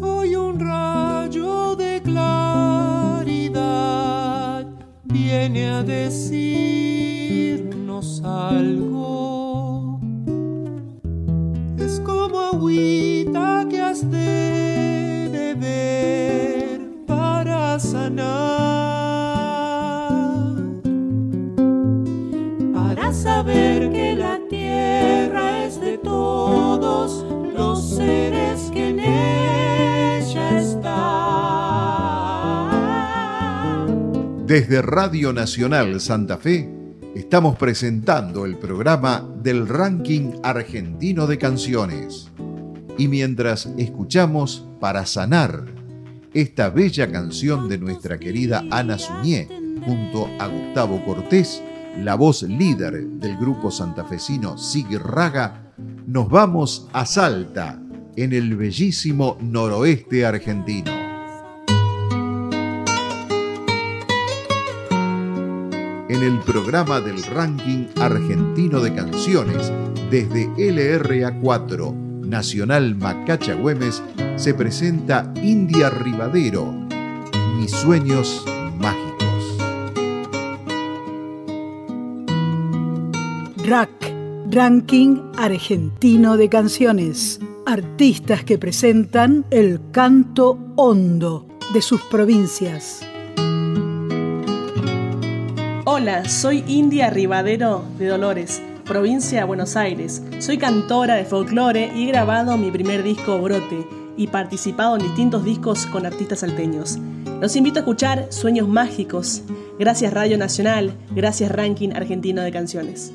Hoy 0.00 0.34
un 0.34 0.58
rayo 0.58 1.76
de 1.76 2.00
claridad 2.02 3.46
viene 5.04 5.68
a 5.68 5.82
decirnos 5.82 6.52
algo. 8.24 10.00
Es 11.78 12.00
como 12.00 12.40
agüita 12.40 13.66
que 13.68 13.80
has 13.80 14.10
de 14.10 14.53
beber 16.04 16.80
para 17.06 17.78
sanar. 17.78 18.24
Para 22.74 23.12
saber 23.12 23.90
que 23.92 24.14
la 24.16 24.38
tierra 24.48 25.64
es 25.64 25.80
de 25.80 25.98
todos 25.98 27.24
los 27.54 27.96
seres 27.96 28.70
que 28.72 28.90
en 28.90 29.00
ella 29.00 30.58
están. 30.60 31.04
Desde 34.46 34.82
Radio 34.82 35.32
Nacional 35.32 36.00
Santa 36.00 36.36
Fe, 36.36 36.68
estamos 37.14 37.56
presentando 37.56 38.44
el 38.44 38.56
programa 38.56 39.28
del 39.42 39.66
ranking 39.68 40.32
argentino 40.42 41.26
de 41.26 41.38
canciones. 41.38 42.30
Y 42.96 43.08
mientras 43.08 43.66
escuchamos 43.76 44.68
Para 44.80 45.04
Sanar, 45.06 45.64
esta 46.34 46.68
bella 46.68 47.10
canción 47.10 47.68
de 47.68 47.78
nuestra 47.78 48.18
querida 48.18 48.64
Ana 48.70 48.98
Suñé, 48.98 49.48
junto 49.86 50.28
a 50.40 50.48
Gustavo 50.48 51.04
Cortés, 51.04 51.62
la 52.02 52.16
voz 52.16 52.42
líder 52.42 53.06
del 53.06 53.36
grupo 53.36 53.70
santafesino 53.70 54.58
Sig 54.58 54.86
nos 56.06 56.28
vamos 56.28 56.88
a 56.92 57.06
Salta, 57.06 57.80
en 58.16 58.32
el 58.32 58.56
bellísimo 58.56 59.38
noroeste 59.40 60.26
argentino. 60.26 60.90
En 66.08 66.22
el 66.22 66.38
programa 66.40 67.00
del 67.00 67.22
ranking 67.24 67.86
argentino 68.00 68.80
de 68.80 68.94
canciones, 68.94 69.72
desde 70.10 70.48
LRA4, 70.56 71.94
Nacional 72.24 72.94
Macacha 72.96 73.54
Güemes, 73.54 74.02
se 74.36 74.52
presenta 74.52 75.32
India 75.42 75.90
Rivadero, 75.90 76.66
Mis 77.56 77.70
sueños 77.70 78.44
mágicos. 78.78 79.56
RAC, 83.64 83.90
Ranking 84.50 85.16
Argentino 85.38 86.36
de 86.36 86.48
Canciones. 86.48 87.40
Artistas 87.64 88.44
que 88.44 88.58
presentan 88.58 89.46
el 89.50 89.80
canto 89.92 90.58
hondo 90.76 91.46
de 91.72 91.80
sus 91.80 92.02
provincias. 92.02 93.06
Hola, 95.84 96.28
soy 96.28 96.64
India 96.66 97.08
Rivadero 97.08 97.84
de 97.98 98.08
Dolores, 98.08 98.60
provincia 98.84 99.40
de 99.40 99.44
Buenos 99.44 99.76
Aires. 99.76 100.22
Soy 100.40 100.58
cantora 100.58 101.14
de 101.14 101.24
folclore 101.24 101.92
y 101.94 102.04
he 102.04 102.08
grabado 102.08 102.58
mi 102.58 102.70
primer 102.70 103.02
disco 103.02 103.38
Brote 103.38 104.03
y 104.16 104.28
participado 104.28 104.96
en 104.96 105.02
distintos 105.02 105.44
discos 105.44 105.86
con 105.86 106.06
artistas 106.06 106.40
salteños. 106.40 106.98
Los 107.40 107.56
invito 107.56 107.78
a 107.78 107.82
escuchar 107.82 108.26
Sueños 108.30 108.68
Mágicos. 108.68 109.42
Gracias 109.78 110.12
Radio 110.12 110.38
Nacional, 110.38 110.96
gracias 111.14 111.50
Ranking 111.50 111.90
Argentino 111.90 112.42
de 112.42 112.52
Canciones. 112.52 113.12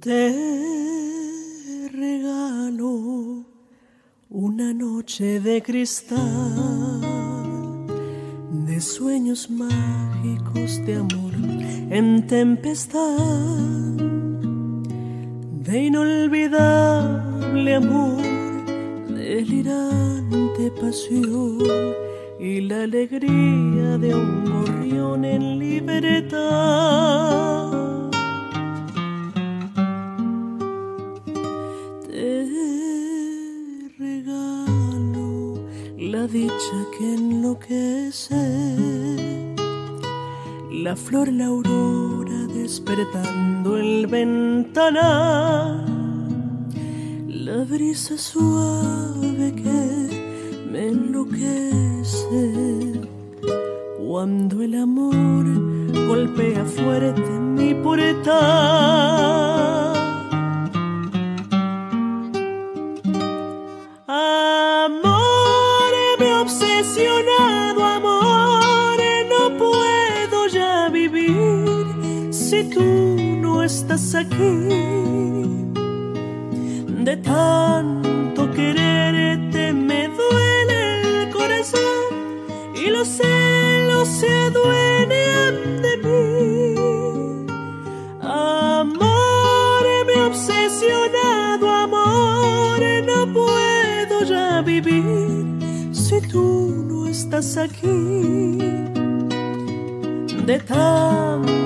Te 0.00 1.88
regalo 1.92 3.44
una 4.28 4.72
noche 4.72 5.40
de 5.40 5.62
cristal, 5.62 6.20
de 8.50 8.80
sueños 8.80 9.50
mágicos 9.50 10.84
de 10.84 10.96
amor 10.96 11.32
en 11.90 12.26
tempestad, 12.26 13.00
de 15.62 15.84
inolvidable 15.84 17.74
amor, 17.74 18.22
delirante 19.26 20.70
pasión 20.80 21.58
y 22.38 22.60
la 22.60 22.82
alegría 22.82 23.98
de 23.98 24.14
un 24.14 24.44
gorrión 24.44 25.24
en 25.24 25.58
libertad. 25.58 26.42
Te 32.06 32.46
regalo 33.98 35.58
la 35.98 36.26
dicha 36.28 36.78
que 36.96 37.14
enloquece, 37.14 38.44
la 40.70 40.94
flor, 40.94 41.32
la 41.32 41.46
aurora 41.46 42.46
despertando 42.54 43.76
el 43.76 44.06
ventanal, 44.06 45.95
la 47.46 47.62
brisa 47.62 48.18
suave 48.18 49.54
que 49.54 49.82
me 50.68 50.88
enloquece 50.88 52.42
cuando 54.04 54.62
el 54.62 54.74
amor 54.74 55.44
golpea 56.08 56.64
fuerte 56.64 57.30
mi 57.56 57.72
puerta. 57.72 58.36
Amor, 64.08 65.92
me 66.18 66.34
obsesionado, 66.42 67.80
amor, 67.84 68.98
no 69.32 69.56
puedo 69.56 70.48
ya 70.48 70.88
vivir 70.88 71.86
si 72.32 72.64
tú 72.70 72.82
no 73.40 73.62
estás 73.62 74.16
aquí. 74.16 75.65
Tanto 77.36 78.50
quererte 78.52 79.70
me 79.74 80.08
duele 80.08 80.78
el 81.02 81.30
corazón 81.30 82.08
y 82.74 82.88
los 82.88 83.06
celos 83.08 84.08
se 84.08 84.30
adueñan 84.46 85.54
de 85.84 85.92
mí. 86.04 87.46
Amor, 88.22 89.84
me 90.06 90.16
obsesionado, 90.30 91.66
amor, 91.68 92.80
no 93.10 93.20
puedo 93.38 94.16
ya 94.24 94.62
vivir 94.62 95.44
si 95.92 96.18
tú 96.32 96.86
no 96.88 97.06
estás 97.06 97.58
aquí. 97.58 98.58
De 100.46 100.58
tanto 100.60 101.65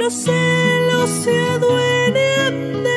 los 0.00 0.14
celos 0.14 1.10
se 1.10 1.38
adueñan 1.38 2.89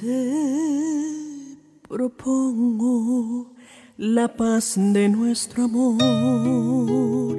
Te 0.00 1.56
propongo 1.88 3.54
la 3.96 4.28
paz 4.36 4.74
de 4.76 5.08
nuestro 5.08 5.64
amor, 5.64 7.38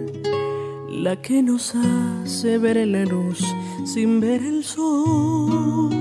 la 0.89 1.21
que 1.21 1.43
nos 1.43 1.75
hace 1.75 2.57
ver 2.57 2.77
la 2.87 3.05
luz 3.05 3.43
sin 3.85 4.19
ver 4.19 4.41
el 4.41 4.63
sol, 4.63 5.93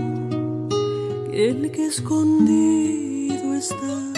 el 1.30 1.70
que 1.72 1.88
escondido 1.88 3.52
está 3.54 4.12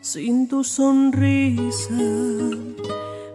sin 0.00 0.48
tu 0.48 0.64
sonrisa, 0.64 1.94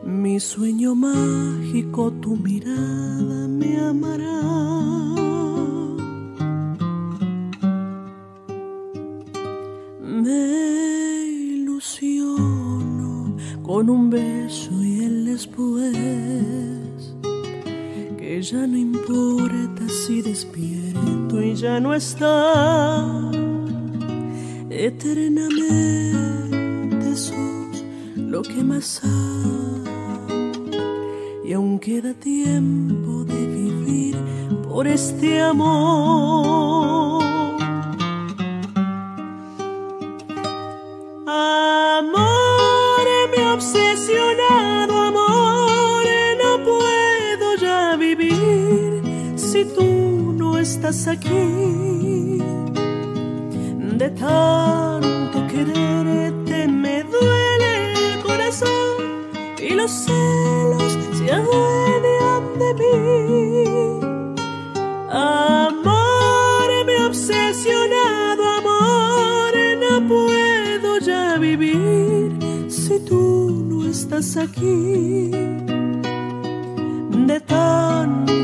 mi 0.04 0.42
sueño 0.42 0.96
mágico, 0.96 2.12
tu 2.12 2.36
mirada 2.36 3.48
me 3.48 3.80
amará. 3.80 4.63
Con 13.74 13.90
un 13.90 14.06
beso 14.12 14.72
y 14.84 15.04
el 15.04 15.26
después, 15.26 15.96
que 18.20 18.40
ya 18.40 18.68
no 18.68 18.78
importa 18.78 19.90
si 19.90 20.22
despierto 20.22 21.42
y 21.42 21.56
ya 21.56 21.80
no 21.80 21.96
está. 21.96 23.32
Eternamente 24.70 27.16
sos 27.16 27.84
lo 28.16 28.44
que 28.44 28.64
más 28.64 29.02
hay, 29.04 30.52
y 31.44 31.54
aún 31.54 31.80
queda 31.80 32.14
tiempo 32.14 33.24
de 33.24 33.48
vivir 33.48 34.16
por 34.70 34.86
este 34.86 35.42
amor. 35.42 35.64
Amor, 35.64 37.23
aquí. 51.08 52.40
De 54.00 54.10
tanto 54.12 55.48
quererte 55.48 56.68
me 56.68 57.04
duele 57.04 57.94
el 57.94 58.20
corazón 58.22 59.30
y 59.60 59.74
los 59.74 59.92
celos 59.92 60.98
se 61.18 61.32
adueñan 61.32 62.44
de 62.62 62.70
mí. 62.80 64.00
Amor, 65.10 66.70
me 66.86 67.06
obsesionado, 67.06 68.44
amor, 68.60 69.54
no 69.84 70.08
puedo 70.08 71.00
ya 71.00 71.38
vivir 71.38 72.38
si 72.70 73.00
tú 73.00 73.66
no 73.68 73.90
estás 73.90 74.38
aquí. 74.38 75.32
De 77.30 77.40
tanto 77.40 78.43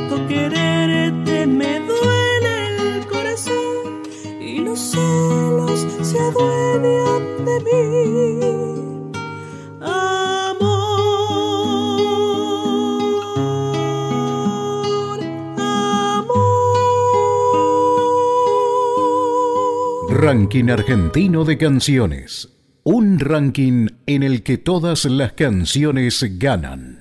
celos 4.79 5.85
se 6.01 6.19
adueñan 6.19 7.45
de 7.45 7.59
mí. 7.65 8.79
Amor, 9.81 10.79
Ranking 20.09 20.69
Argentino 20.69 21.43
de 21.43 21.57
Canciones. 21.57 22.49
Un 22.83 23.19
ranking 23.19 23.87
en 24.07 24.23
el 24.23 24.41
que 24.41 24.57
todas 24.57 25.05
las 25.05 25.33
canciones 25.33 26.25
ganan. 26.39 26.98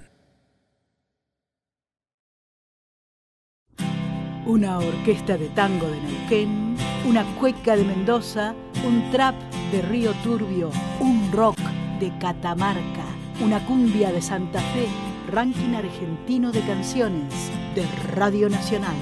Una 4.48 4.78
orquesta 4.78 5.36
de 5.36 5.50
tango 5.50 5.86
de 5.88 6.00
Neuquén, 6.00 6.74
una 7.06 7.22
cueca 7.34 7.76
de 7.76 7.84
Mendoza, 7.84 8.54
un 8.82 9.10
trap 9.10 9.34
de 9.70 9.82
Río 9.82 10.14
Turbio, 10.24 10.70
un 11.00 11.30
rock 11.32 11.58
de 12.00 12.10
Catamarca, 12.16 13.04
una 13.44 13.62
cumbia 13.66 14.10
de 14.10 14.22
Santa 14.22 14.58
Fe, 14.72 14.86
ranking 15.30 15.74
argentino 15.74 16.50
de 16.50 16.62
canciones 16.62 17.30
de 17.74 17.84
Radio 18.14 18.48
Nacional. 18.48 18.96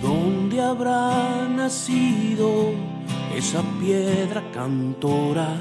¿Dónde 0.00 0.60
habrá 0.62 1.48
nacido 1.48 2.70
esa 3.34 3.60
piedra 3.80 4.40
cantora? 4.52 5.56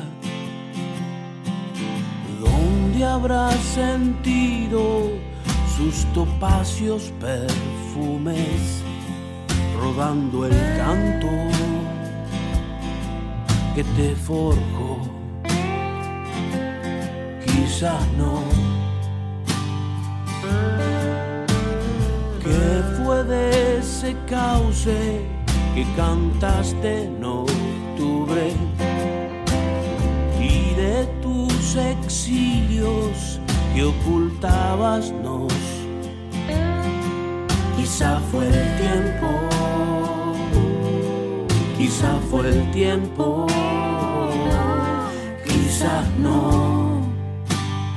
¿Dónde 2.39 3.03
habrá 3.03 3.49
sentido 3.53 5.09
sus 5.75 6.05
topacios 6.13 7.11
perfumes 7.19 8.80
rodando 9.81 10.45
el 10.45 10.53
canto 10.77 11.27
que 13.73 13.83
te 13.83 14.15
forjó? 14.15 14.97
Quizás 17.45 18.05
no. 18.17 18.43
¿Qué 22.43 22.83
fue 22.97 23.23
de 23.23 23.79
ese 23.79 24.15
cauce 24.27 25.21
que 25.73 25.85
cantaste 25.95 27.05
en 27.05 27.23
octubre? 27.23 28.53
Y 30.39 30.75
de 30.75 31.05
tus 31.21 31.75
exilios 31.75 33.39
que 33.73 33.83
ocultabas 33.83 35.11
nos. 35.23 35.53
Quizá 37.77 38.19
fue 38.31 38.45
el 38.45 38.77
tiempo, 38.77 39.27
quizá 41.91 42.19
fue 42.29 42.47
el 42.47 42.71
tiempo, 42.71 43.47
quizás 45.45 46.09
no. 46.19 47.01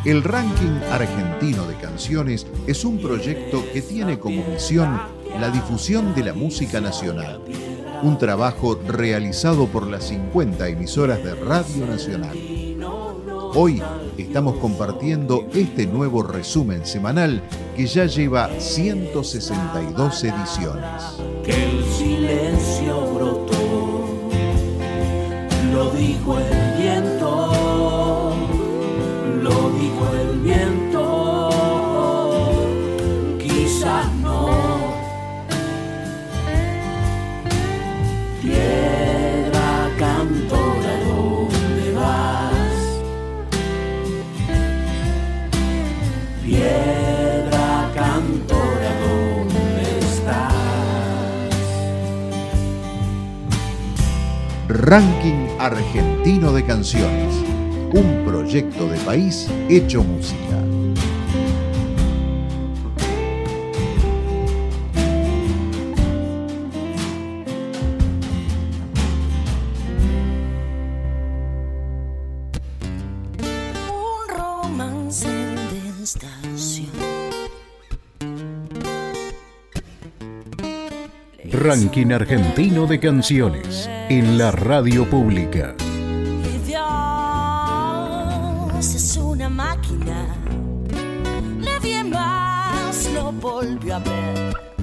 El 0.05 0.25
ranking 0.25 0.81
argentino 0.91 1.65
de 1.67 1.77
canciones 1.77 2.45
es 2.67 2.85
un 2.85 2.99
proyecto 2.99 3.65
que 3.73 3.83
tiene 3.83 4.19
como 4.19 4.45
misión 4.49 5.01
la 5.41 5.49
difusión 5.49 6.13
de 6.15 6.25
la 6.25 6.35
música 6.35 6.81
nacional, 6.81 7.41
un 8.03 8.19
trabajo 8.19 8.81
realizado 8.89 9.67
por 9.69 9.87
las 9.87 10.09
50 10.09 10.69
emisoras 10.69 11.23
de 11.23 11.35
Radio 11.37 11.87
Nacional. 11.87 12.37
Hoy 13.55 13.81
estamos 14.19 14.57
compartiendo 14.57 15.47
este 15.55 15.87
nuevo 15.87 16.25
resumen 16.25 16.85
semanal 16.85 17.41
que 17.77 17.87
ya 17.87 18.07
lleva 18.07 18.51
162 18.59 20.25
ediciones. 20.25 21.03
Que 21.45 21.65
el 21.65 21.85
silencio 21.85 23.15
dijo 26.25 26.39
el 26.39 26.79
viento, 26.79 28.33
lo 29.43 29.71
dijo 29.79 30.05
el 30.23 30.39
viento, 30.41 31.51
quizás 33.39 34.11
no. 34.23 34.49
Piedra 38.41 39.91
cantora, 39.99 40.93
¿dónde 41.07 41.93
vas? 41.95 42.79
Piedra 46.43 47.91
cantora, 47.95 48.91
¿dónde 49.03 49.99
estás? 49.99 50.55
Ranking 54.69 55.44
Argentino 55.65 56.53
de 56.53 56.63
Canciones, 56.63 57.35
un 57.95 58.23
proyecto 58.27 58.87
de 58.87 58.99
país 58.99 59.49
hecho 59.71 60.05
música. 60.05 60.59
Un 73.89 74.37
romance 74.37 75.29
de 75.31 76.03
estación. 76.03 76.91
Ranking 81.51 82.13
Argentino 82.13 82.87
de 82.87 83.01
Canciones 83.01 83.89
en 84.09 84.39
la 84.39 84.51
radio 84.51 85.09
pública. 85.09 85.75
Y 85.81 86.59
Dios 86.67 86.85
es 88.95 89.17
una 89.17 89.49
máquina. 89.49 90.27
Nadie 91.59 92.05
más 92.05 93.09
lo 93.15 93.33
volvió 93.33 93.97
a 93.97 93.99
ver. 94.01 94.74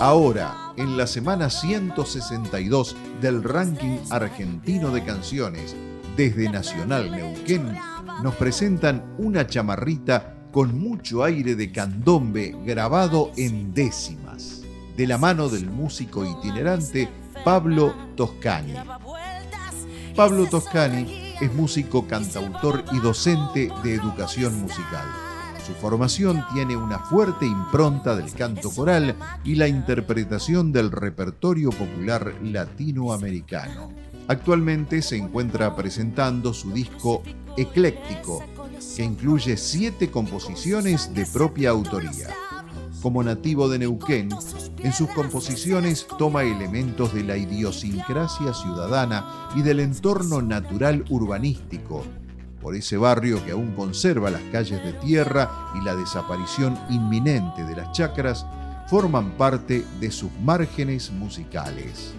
Ahora, 0.00 0.72
en 0.78 0.96
la 0.96 1.06
semana 1.06 1.50
162 1.50 2.96
del 3.20 3.42
ranking 3.42 3.98
argentino 4.08 4.90
de 4.92 5.04
canciones, 5.04 5.76
desde 6.16 6.48
Nacional 6.48 7.10
Neuquén, 7.10 7.76
nos 8.22 8.34
presentan 8.36 9.04
una 9.18 9.46
chamarrita 9.46 10.36
con 10.52 10.80
mucho 10.80 11.22
aire 11.22 11.54
de 11.54 11.70
candombe 11.70 12.56
grabado 12.64 13.30
en 13.36 13.74
décimas, 13.74 14.62
de 14.96 15.06
la 15.06 15.18
mano 15.18 15.50
del 15.50 15.68
músico 15.68 16.24
itinerante 16.24 17.10
Pablo 17.44 17.94
Toscani. 18.16 18.72
Pablo 20.16 20.46
Toscani 20.46 21.34
es 21.42 21.52
músico, 21.52 22.06
cantautor 22.08 22.84
y 22.92 23.00
docente 23.00 23.70
de 23.82 23.96
educación 23.96 24.62
musical. 24.62 25.29
Su 25.70 25.76
formación 25.76 26.44
tiene 26.52 26.76
una 26.76 26.98
fuerte 26.98 27.46
impronta 27.46 28.16
del 28.16 28.32
canto 28.32 28.72
coral 28.72 29.14
y 29.44 29.54
la 29.54 29.68
interpretación 29.68 30.72
del 30.72 30.90
repertorio 30.90 31.70
popular 31.70 32.34
latinoamericano. 32.42 33.92
Actualmente 34.26 35.00
se 35.00 35.16
encuentra 35.16 35.76
presentando 35.76 36.52
su 36.52 36.72
disco 36.72 37.22
Ecléctico, 37.56 38.42
que 38.96 39.04
incluye 39.04 39.56
siete 39.56 40.10
composiciones 40.10 41.14
de 41.14 41.24
propia 41.26 41.70
autoría. 41.70 42.30
Como 43.00 43.22
nativo 43.22 43.68
de 43.68 43.78
Neuquén, 43.78 44.30
en 44.78 44.92
sus 44.92 45.08
composiciones 45.10 46.04
toma 46.18 46.42
elementos 46.42 47.14
de 47.14 47.22
la 47.22 47.36
idiosincrasia 47.36 48.52
ciudadana 48.54 49.48
y 49.54 49.62
del 49.62 49.78
entorno 49.78 50.42
natural 50.42 51.04
urbanístico, 51.10 52.04
por 52.60 52.74
ese 52.74 52.96
barrio 52.96 53.44
que 53.44 53.52
aún 53.52 53.72
conserva 53.74 54.30
las 54.30 54.42
calles 54.52 54.82
de 54.84 54.92
tierra 54.92 55.50
y 55.80 55.84
la 55.84 55.96
desaparición 55.96 56.78
inminente 56.90 57.64
de 57.64 57.76
las 57.76 57.92
chacras, 57.92 58.46
forman 58.88 59.30
parte 59.32 59.84
de 60.00 60.10
sus 60.10 60.30
márgenes 60.42 61.10
musicales. 61.10 62.12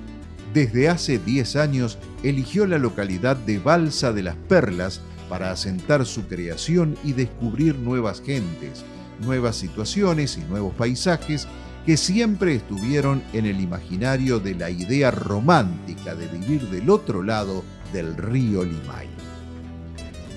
Desde 0.54 0.90
hace 0.90 1.18
10 1.18 1.56
años 1.56 1.98
eligió 2.24 2.66
la 2.66 2.78
localidad 2.78 3.38
de 3.38 3.60
Balsa 3.60 4.12
de 4.12 4.24
las 4.24 4.36
Perlas 4.36 5.02
para 5.30 5.52
asentar 5.52 6.06
su 6.06 6.28
creación 6.28 6.98
y 7.04 7.14
descubrir 7.14 7.78
nuevas 7.78 8.22
gentes, 8.22 8.84
nuevas 9.22 9.56
situaciones 9.56 10.38
y 10.38 10.42
nuevos 10.42 10.74
paisajes 10.76 11.48
que 11.86 11.98
siempre 11.98 12.56
estuvieron 12.56 13.24
en 13.34 13.46
el 13.46 13.62
imaginario 13.62 14.40
de 14.40 14.56
la 14.56 14.70
idea 14.70 15.10
romántica 15.10 16.16
de 16.16 16.28
vivir 16.28 16.70
del 16.70 16.90
otro 16.90 17.24
lado 17.24 17.64
del 17.94 18.16
río 18.18 18.64
Limay. 18.64 19.31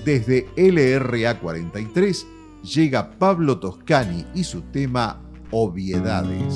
Desde 0.05 0.47
LRA 0.55 1.39
43 1.39 2.27
llega 2.75 3.17
Pablo 3.17 3.59
Toscani 3.59 4.23
y 4.35 4.43
su 4.43 4.61
tema 4.61 5.19
Obviedades. 5.49 6.53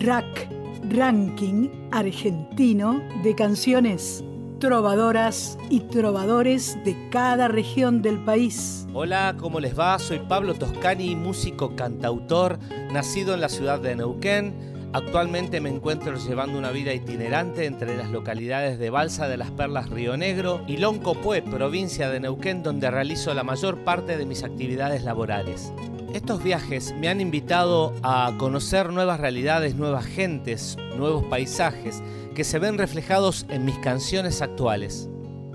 Rack, 0.00 0.48
ranking 0.90 1.68
argentino 1.92 3.00
de 3.22 3.36
canciones 3.36 4.24
trovadoras 4.58 5.56
y 5.70 5.80
trovadores 5.80 6.76
de 6.84 6.96
cada 7.10 7.46
región 7.46 8.02
del 8.02 8.24
país. 8.24 8.88
Hola, 8.92 9.36
¿cómo 9.38 9.60
les 9.60 9.78
va? 9.78 9.96
Soy 10.00 10.18
Pablo 10.18 10.54
Toscani, 10.54 11.14
músico 11.14 11.76
cantautor, 11.76 12.58
nacido 12.92 13.34
en 13.34 13.40
la 13.40 13.48
ciudad 13.48 13.78
de 13.78 13.94
Neuquén. 13.94 14.79
Actualmente 14.92 15.60
me 15.60 15.68
encuentro 15.68 16.16
llevando 16.16 16.58
una 16.58 16.72
vida 16.72 16.92
itinerante 16.92 17.66
entre 17.66 17.96
las 17.96 18.10
localidades 18.10 18.76
de 18.80 18.90
Balsa 18.90 19.28
de 19.28 19.36
las 19.36 19.52
Perlas 19.52 19.88
Río 19.88 20.16
Negro 20.16 20.64
y 20.66 20.78
Loncopué, 20.78 21.42
provincia 21.42 22.10
de 22.10 22.18
Neuquén, 22.18 22.64
donde 22.64 22.90
realizo 22.90 23.32
la 23.32 23.44
mayor 23.44 23.84
parte 23.84 24.16
de 24.16 24.26
mis 24.26 24.42
actividades 24.42 25.04
laborales. 25.04 25.72
Estos 26.12 26.42
viajes 26.42 26.92
me 26.98 27.08
han 27.08 27.20
invitado 27.20 27.94
a 28.02 28.34
conocer 28.36 28.90
nuevas 28.90 29.20
realidades, 29.20 29.76
nuevas 29.76 30.06
gentes, 30.06 30.76
nuevos 30.96 31.22
paisajes 31.26 32.02
que 32.34 32.42
se 32.42 32.58
ven 32.58 32.76
reflejados 32.76 33.46
en 33.48 33.64
mis 33.64 33.78
canciones 33.78 34.42
actuales. 34.42 35.08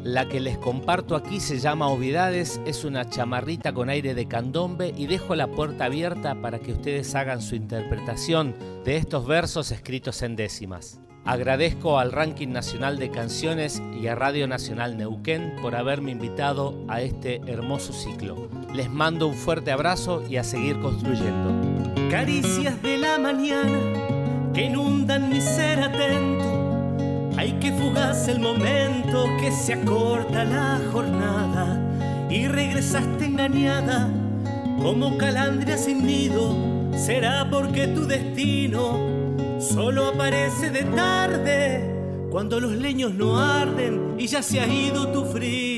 La 0.06 0.28
que 0.28 0.40
les 0.40 0.60
comparto 0.60 1.16
aquí 1.16 1.40
se 1.40 1.58
llama 1.58 1.88
Obviedades, 1.88 2.62
es 2.68 2.86
una 2.86 3.10
chamarrita 3.10 3.74
con 3.74 3.90
aire 3.90 4.14
de 4.14 4.28
candombe 4.28 4.94
y 4.96 5.08
dejo 5.08 5.34
la 5.34 5.48
puerta 5.48 5.86
abierta 5.86 6.36
para 6.36 6.60
que 6.60 6.74
ustedes 6.74 7.16
hagan 7.16 7.42
su 7.42 7.56
interpretación 7.56 8.54
de 8.86 8.98
estos 8.98 9.26
versos 9.26 9.72
escritos 9.72 10.22
en 10.22 10.36
décimas. 10.36 11.00
Agradezco 11.26 11.98
al 11.98 12.12
Ranking 12.12 12.50
Nacional 12.50 13.00
de 13.00 13.10
Canciones 13.10 13.82
y 14.00 14.06
a 14.06 14.14
Radio 14.14 14.48
Nacional 14.48 14.96
Neuquén 14.96 15.56
por 15.60 15.74
haberme 15.76 16.12
invitado 16.12 16.86
a 16.88 17.02
este 17.02 17.42
hermoso 17.48 17.92
ciclo. 17.92 18.48
Les 18.76 18.92
mando 18.92 19.26
un 19.26 19.34
fuerte 19.34 19.72
abrazo 19.72 20.22
y 20.30 20.38
a 20.38 20.44
seguir 20.44 20.80
construyendo. 20.82 21.52
Caricias 22.12 22.80
de 22.84 23.00
la 23.00 23.18
mañana 23.18 23.80
que 24.54 24.66
inundan 24.66 25.32
mi 25.32 25.42
ser 25.42 25.80
atento. 25.80 26.65
Hay 27.38 27.52
que 27.60 27.72
fugarse 27.74 28.32
el 28.32 28.40
momento 28.40 29.26
que 29.40 29.52
se 29.52 29.74
acorta 29.74 30.46
la 30.46 30.80
jornada 30.92 31.82
y 32.30 32.48
regresaste 32.48 33.26
engañada 33.26 34.10
como 34.82 35.18
calandria 35.18 35.78
sin 35.78 36.06
nido. 36.06 36.56
Será 36.96 37.48
porque 37.52 37.88
tu 37.88 38.06
destino 38.06 38.98
solo 39.60 40.08
aparece 40.08 40.70
de 40.70 40.84
tarde 40.84 41.96
cuando 42.32 42.60
los 42.60 42.72
leños 42.72 43.14
no 43.14 43.38
arden 43.38 44.16
y 44.18 44.28
ya 44.28 44.42
se 44.42 44.62
ha 44.62 44.68
ido 44.68 45.10
tu 45.10 45.26
frío. 45.26 45.75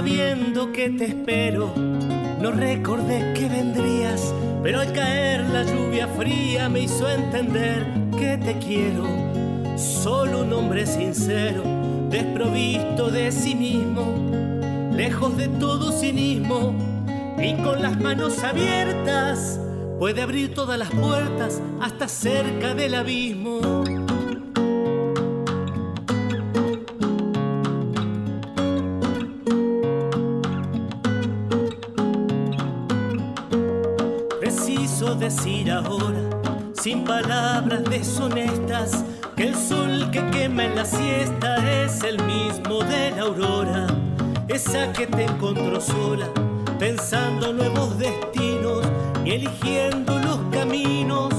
Sabiendo 0.00 0.72
que 0.72 0.88
te 0.88 1.04
espero, 1.04 1.74
No 1.76 2.52
recordé 2.52 3.34
que 3.34 3.50
vendrías, 3.50 4.32
pero 4.62 4.80
al 4.80 4.94
caer 4.94 5.42
la 5.50 5.62
lluvia 5.62 6.08
fría 6.08 6.70
me 6.70 6.80
hizo 6.80 7.06
entender 7.06 7.84
que 8.18 8.38
te 8.38 8.56
quiero. 8.58 9.04
Solo 9.76 10.40
un 10.40 10.54
hombre 10.54 10.86
sincero, 10.86 11.62
desprovisto 12.08 13.10
de 13.10 13.30
sí 13.30 13.54
mismo, 13.54 14.90
lejos 14.90 15.36
de 15.36 15.48
todo 15.48 15.92
cinismo 15.92 16.74
y 17.36 17.52
con 17.62 17.82
las 17.82 18.00
manos 18.00 18.42
abiertas 18.42 19.60
puede 19.98 20.22
abrir 20.22 20.54
todas 20.54 20.78
las 20.78 20.90
puertas 20.92 21.60
hasta 21.78 22.08
cerca 22.08 22.72
del 22.72 22.94
abismo. 22.94 23.79
Sin 36.74 37.04
palabras 37.04 37.84
deshonestas, 37.84 39.04
que 39.36 39.44
el 39.44 39.54
sol 39.54 40.10
que 40.10 40.24
quema 40.30 40.64
en 40.64 40.74
la 40.74 40.84
siesta 40.84 41.84
es 41.84 42.02
el 42.02 42.22
mismo 42.24 42.80
de 42.80 43.10
la 43.12 43.22
aurora, 43.22 43.86
esa 44.48 44.92
que 44.92 45.06
te 45.06 45.24
encontró 45.24 45.80
sola, 45.80 46.26
pensando 46.78 47.52
nuevos 47.52 47.98
destinos 47.98 48.86
y 49.24 49.32
eligiendo 49.32 50.18
los 50.18 50.38
caminos 50.50 51.32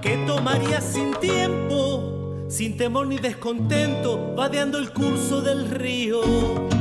que 0.00 0.16
tomaría 0.26 0.80
sin 0.80 1.12
tiempo, 1.14 2.46
sin 2.48 2.76
temor 2.76 3.06
ni 3.06 3.18
descontento, 3.18 4.34
vadeando 4.34 4.78
el 4.78 4.92
curso 4.92 5.40
del 5.40 5.68
río. 5.70 6.77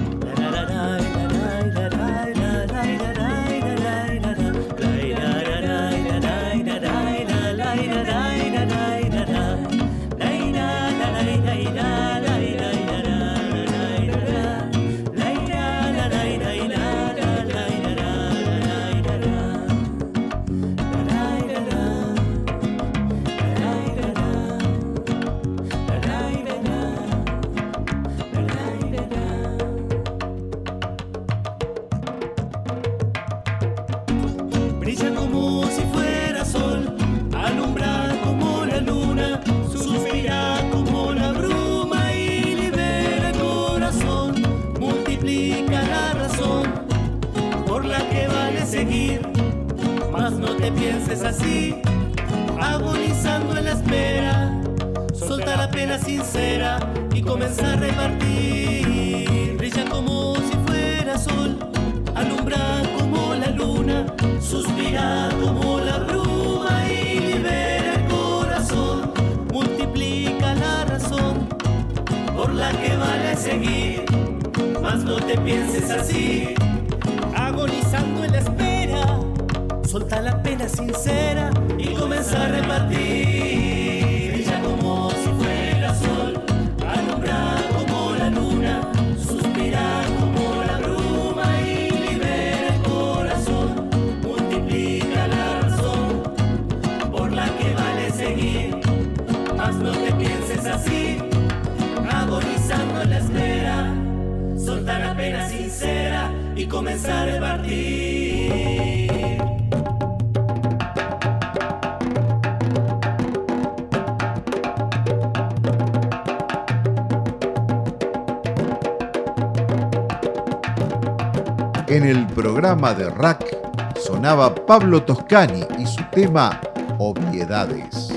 En 121.87 122.03
el 122.03 122.27
programa 122.27 122.93
de 122.93 123.09
Rack 123.09 123.95
sonaba 123.97 124.53
Pablo 124.53 125.03
Toscani 125.03 125.61
y 125.79 125.85
su 125.85 126.03
tema 126.11 126.59
Obviedades. 126.99 128.09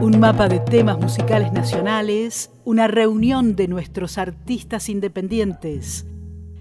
Un 0.00 0.20
mapa 0.20 0.46
de 0.48 0.60
temas 0.60 0.96
musicales 0.96 1.52
nacionales, 1.52 2.52
una 2.64 2.86
reunión 2.86 3.56
de 3.56 3.66
nuestros 3.66 4.18
artistas 4.18 4.88
independientes. 4.88 6.06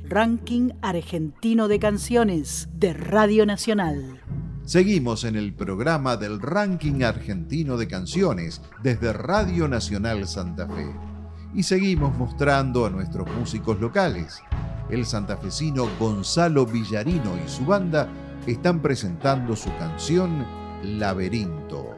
Ranking 0.09 0.71
argentino 0.81 1.67
de 1.67 1.77
canciones 1.77 2.69
de 2.73 2.93
Radio 2.93 3.45
Nacional. 3.45 4.19
Seguimos 4.63 5.25
en 5.25 5.35
el 5.35 5.53
programa 5.53 6.17
del 6.17 6.41
ranking 6.41 7.03
argentino 7.03 7.77
de 7.77 7.87
canciones 7.87 8.63
desde 8.81 9.13
Radio 9.13 9.67
Nacional 9.67 10.27
Santa 10.27 10.65
Fe. 10.65 10.91
Y 11.53 11.61
seguimos 11.61 12.17
mostrando 12.17 12.87
a 12.87 12.89
nuestros 12.89 13.27
músicos 13.37 13.79
locales. 13.79 14.41
El 14.89 15.05
santafesino 15.05 15.87
Gonzalo 15.99 16.65
Villarino 16.65 17.31
y 17.43 17.49
su 17.49 17.65
banda 17.65 18.07
están 18.45 18.81
presentando 18.81 19.55
su 19.55 19.75
canción 19.77 20.45
Laberinto. 20.83 21.94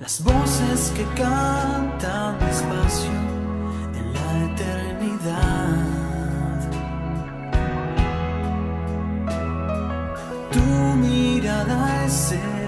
Las 0.00 0.24
voces 0.24 0.92
que 0.96 1.04
cantan 1.14 2.38
despacio 2.38 3.10
en 3.98 4.14
la 4.14 4.46
eternidad. 4.50 5.76
Tu 10.52 10.96
mirada 10.96 12.06
es 12.06 12.32
el 12.32 12.59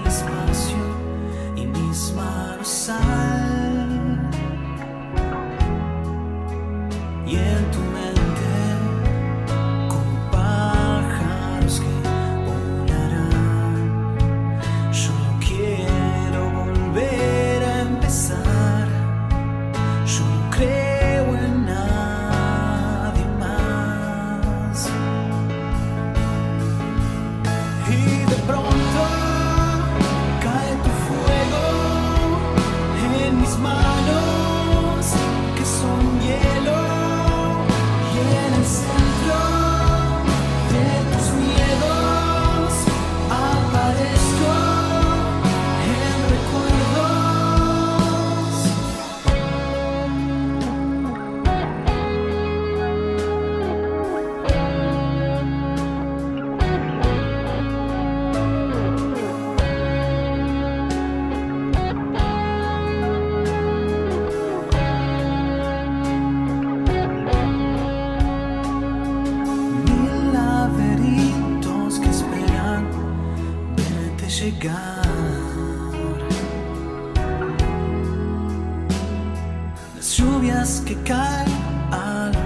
lluvias 80.93 81.03
que 81.05 82.42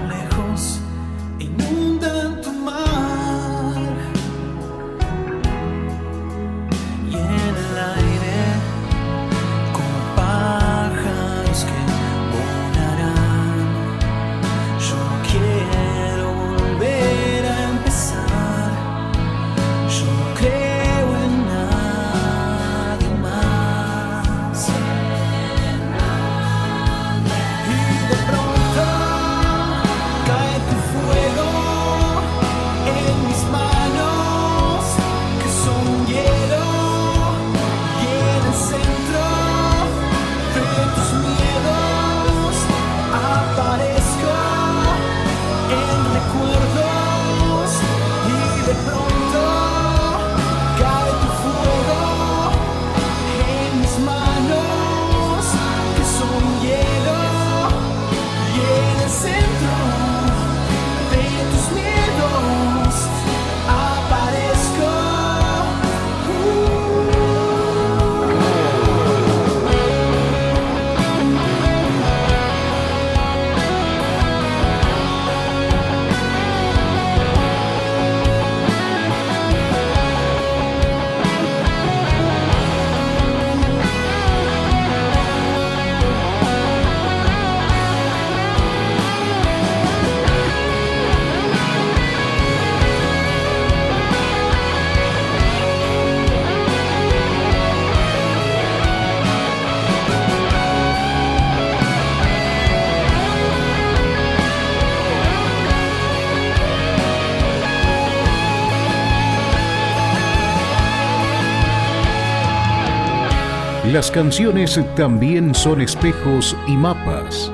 Las 113.92 114.10
canciones 114.10 114.78
también 114.96 115.54
son 115.54 115.80
espejos 115.80 116.54
y 116.66 116.76
mapas. 116.76 117.50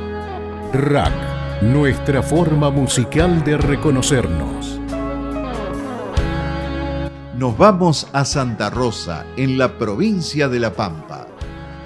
Rack, 0.72 1.12
nuestra 1.62 2.24
forma 2.24 2.70
musical 2.70 3.44
de 3.44 3.56
reconocernos. 3.56 4.80
Nos 7.38 7.56
vamos 7.56 8.08
a 8.12 8.24
Santa 8.24 8.68
Rosa, 8.68 9.24
en 9.36 9.58
la 9.58 9.78
provincia 9.78 10.48
de 10.48 10.58
La 10.58 10.72
Pampa. 10.72 11.28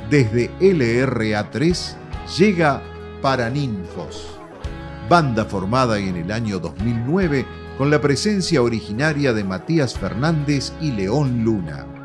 Desde 0.09 0.51
LRA3 0.61 1.97
llega 2.39 2.83
Paraninfos, 3.21 4.29
banda 5.11 5.45
formada 5.45 5.99
en 5.99 6.17
el 6.17 6.33
año 6.33 6.59
2009 6.59 7.45
con 7.77 7.91
la 7.91 8.01
presencia 8.01 8.63
originaria 8.63 9.35
de 9.35 9.45
Matías 9.45 9.99
Fernández 9.99 10.73
y 10.81 10.93
León 10.93 11.45
Luna. 11.45 11.98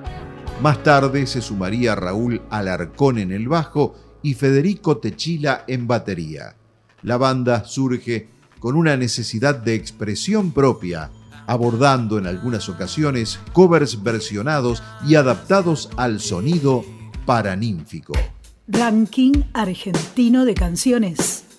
Más 0.64 0.82
tarde 0.82 1.28
se 1.28 1.42
sumaría 1.42 1.94
Raúl 1.94 2.42
Alarcón 2.50 3.18
en 3.18 3.34
el 3.34 3.50
bajo 3.50 3.96
y 4.22 4.36
Federico 4.36 4.96
Techila 4.96 5.66
en 5.68 5.88
batería. 5.88 6.56
La 7.02 7.18
banda 7.18 7.66
surge 7.66 8.30
con 8.60 8.78
una 8.78 8.96
necesidad 8.96 9.56
de 9.56 9.76
expresión 9.76 10.54
propia, 10.54 11.12
abordando 11.48 12.18
en 12.18 12.28
algunas 12.28 12.70
ocasiones 12.70 13.42
covers 13.52 14.04
versionados 14.04 14.82
y 15.06 15.16
adaptados 15.16 15.90
al 15.98 16.22
sonido 16.22 16.86
paranínfico. 17.26 18.14
Ranking 18.66 19.44
argentino 19.52 20.46
de 20.46 20.54
canciones. 20.54 21.53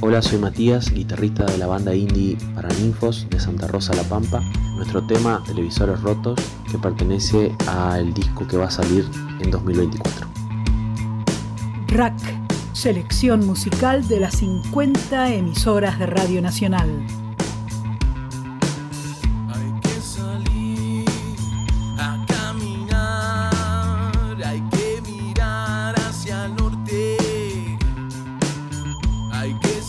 Hola, 0.00 0.20
soy 0.20 0.38
Matías, 0.38 0.90
guitarrista 0.92 1.44
de 1.46 1.56
la 1.56 1.66
banda 1.66 1.94
indie 1.94 2.36
Paraninfos 2.54 3.26
de 3.30 3.40
Santa 3.40 3.68
Rosa 3.68 3.94
La 3.94 4.02
Pampa. 4.02 4.40
Nuestro 4.76 5.06
tema 5.06 5.42
Televisores 5.46 6.00
Rotos, 6.00 6.38
que 6.70 6.78
pertenece 6.78 7.54
al 7.68 8.12
disco 8.12 8.46
que 8.46 8.56
va 8.56 8.66
a 8.66 8.70
salir 8.70 9.08
en 9.40 9.50
2024. 9.50 10.26
Rack, 11.88 12.14
selección 12.72 13.46
musical 13.46 14.06
de 14.08 14.20
las 14.20 14.36
50 14.36 15.32
emisoras 15.32 15.98
de 15.98 16.06
Radio 16.06 16.42
Nacional. 16.42 17.06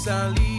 Salir 0.05 0.54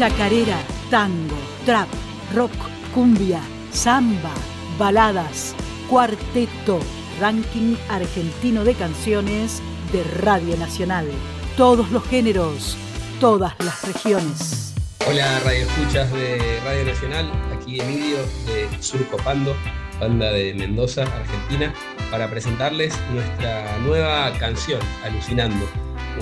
chacarera, 0.00 0.56
tango, 0.88 1.36
trap, 1.66 1.86
rock, 2.34 2.50
cumbia, 2.94 3.42
samba, 3.70 4.32
baladas, 4.78 5.54
cuarteto, 5.90 6.80
ranking 7.20 7.76
argentino 7.90 8.64
de 8.64 8.72
canciones 8.72 9.60
de 9.92 10.02
Radio 10.22 10.56
Nacional. 10.56 11.06
Todos 11.54 11.90
los 11.90 12.02
géneros, 12.04 12.78
todas 13.20 13.52
las 13.58 13.86
regiones. 13.86 14.72
Hola 15.06 15.38
Radio 15.44 15.66
Escuchas 15.66 16.10
de 16.12 16.60
Radio 16.64 16.86
Nacional, 16.86 17.30
aquí 17.54 17.78
Emilio 17.78 18.20
de 18.46 18.70
Surcopando, 18.80 19.54
banda 20.00 20.32
de 20.32 20.54
Mendoza, 20.54 21.02
Argentina, 21.02 21.74
para 22.10 22.30
presentarles 22.30 22.98
nuestra 23.12 23.76
nueva 23.80 24.32
canción, 24.38 24.80
Alucinando, 25.04 25.66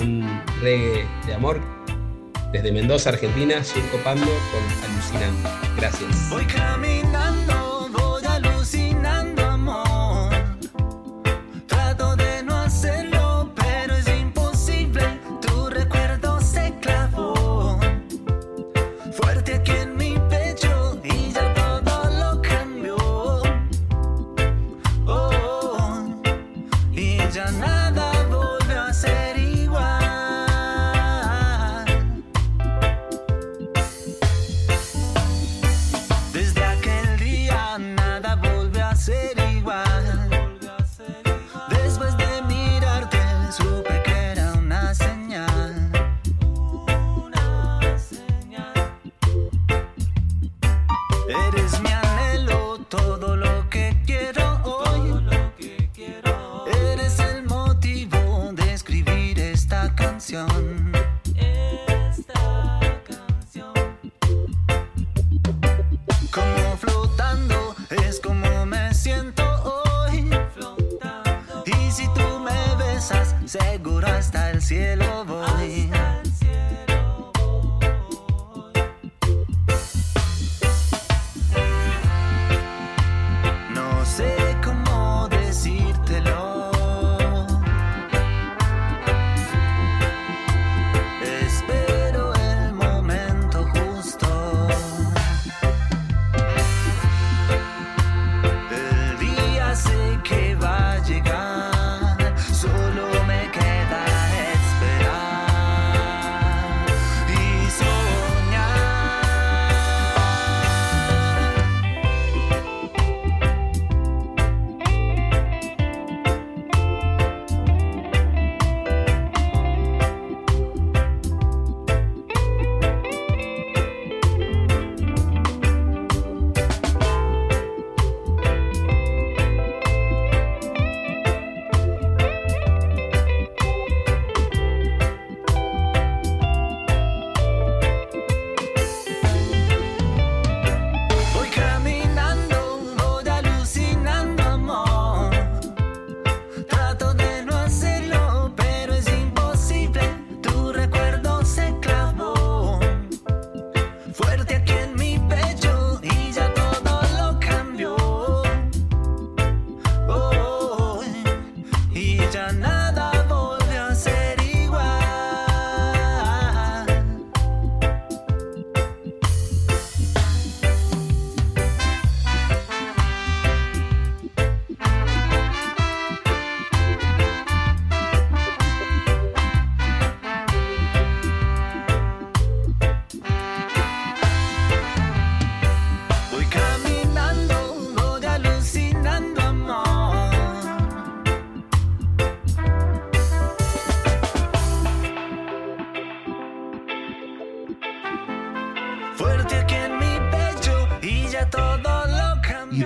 un 0.01 0.43
reggae 0.59 1.07
de 1.25 1.33
amor 1.33 1.78
desde 2.51 2.71
Mendoza, 2.71 3.09
Argentina, 3.09 3.63
Surcopando 3.63 4.25
con 4.25 4.89
Alucinando. 4.91 5.49
Gracias. 5.77 6.31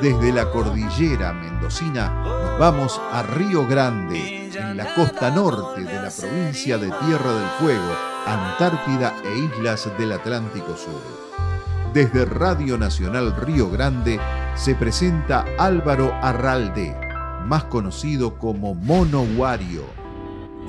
Desde 0.04 0.34
la 0.34 0.52
cordillera 0.52 1.32
mendocina 1.32 2.10
nos 2.26 2.60
vamos 2.60 3.02
a 3.14 3.24
Río 3.24 3.66
Grande, 3.66 4.52
en 4.54 4.76
la 4.76 4.94
costa 4.96 5.32
norte 5.32 5.80
de 5.80 5.94
la 5.94 6.10
provincia 6.10 6.78
de 6.78 6.88
Tierra 6.88 7.34
del 7.34 7.50
Fuego, 7.58 7.96
Antártida 8.28 9.14
e 9.24 9.38
islas 9.38 9.90
del 9.98 10.12
Atlántico 10.12 10.76
Sur. 10.76 11.94
Desde 11.94 12.26
Radio 12.26 12.78
Nacional 12.78 13.34
Río 13.34 13.70
Grande 13.70 14.20
se 14.56 14.76
presenta 14.76 15.46
Álvaro 15.58 16.14
Arralde, 16.22 16.94
más 17.46 17.64
conocido 17.64 18.38
como 18.38 18.76
Mono 18.76 19.22
Wario. 19.38 19.84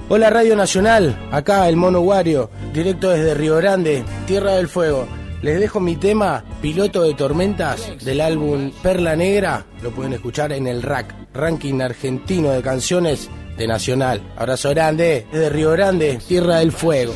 Hola 0.08 0.30
Radio 0.30 0.54
Nacional, 0.54 1.28
acá 1.32 1.68
el 1.68 1.74
Mono 1.74 2.02
Wario, 2.02 2.50
directo 2.72 3.10
desde 3.10 3.34
Río 3.34 3.56
Grande, 3.56 4.04
Tierra 4.28 4.52
del 4.52 4.68
Fuego. 4.68 5.08
Les 5.44 5.60
dejo 5.60 5.78
mi 5.78 5.96
tema 5.96 6.42
Piloto 6.62 7.02
de 7.02 7.12
Tormentas 7.12 8.02
del 8.02 8.22
álbum 8.22 8.72
Perla 8.82 9.14
Negra. 9.14 9.66
Lo 9.82 9.90
pueden 9.90 10.14
escuchar 10.14 10.54
en 10.54 10.66
el 10.66 10.80
RAC, 10.80 11.14
Ranking 11.34 11.82
Argentino 11.82 12.48
de 12.48 12.62
Canciones 12.62 13.28
de 13.58 13.66
Nacional. 13.66 14.22
Abrazo 14.38 14.70
grande 14.70 15.26
desde 15.30 15.50
Río 15.50 15.72
Grande, 15.72 16.18
Tierra 16.26 16.60
del 16.60 16.72
Fuego. 16.72 17.12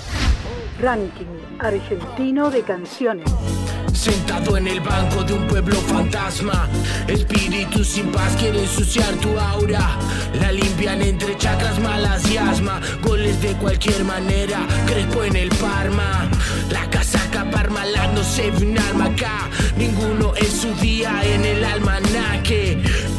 Ranking 0.79 1.25
argentino 1.59 2.51
de 2.51 2.61
canciones. 2.61 3.25
Sentado 3.95 4.59
en 4.59 4.69
el 4.69 4.81
banco 4.81 5.25
de 5.25 5.33
un 5.33 5.47
pueblo 5.49 5.77
fantasma 5.77 6.69
Espíritu 7.09 7.83
sin 7.83 8.13
paz 8.13 8.37
quiere 8.39 8.61
ensuciar 8.61 9.13
tu 9.15 9.37
aura 9.37 9.99
La 10.41 10.53
limpian 10.53 11.03
entre 11.03 11.37
chakras 11.37 11.81
malas 11.81 12.31
y 12.31 12.37
asma 12.37 12.81
Goles 13.03 13.43
de 13.43 13.55
cualquier 13.55 14.05
manera 14.05 14.61
Crespo 14.87 15.25
en 15.25 15.35
el 15.35 15.49
Parma 15.49 16.31
La 16.71 16.89
casaca 16.91 17.18
Parmalat 17.51 18.13
no 18.15 18.23
se 18.23 18.51
ve 18.51 18.67
un 18.67 18.79
alma 18.79 19.07
acá. 19.07 19.49
Ninguno 19.77 20.35
es 20.37 20.53
su 20.61 20.73
día 20.75 21.21
en 21.25 21.45
el 21.45 21.65
almanaque 21.65 22.79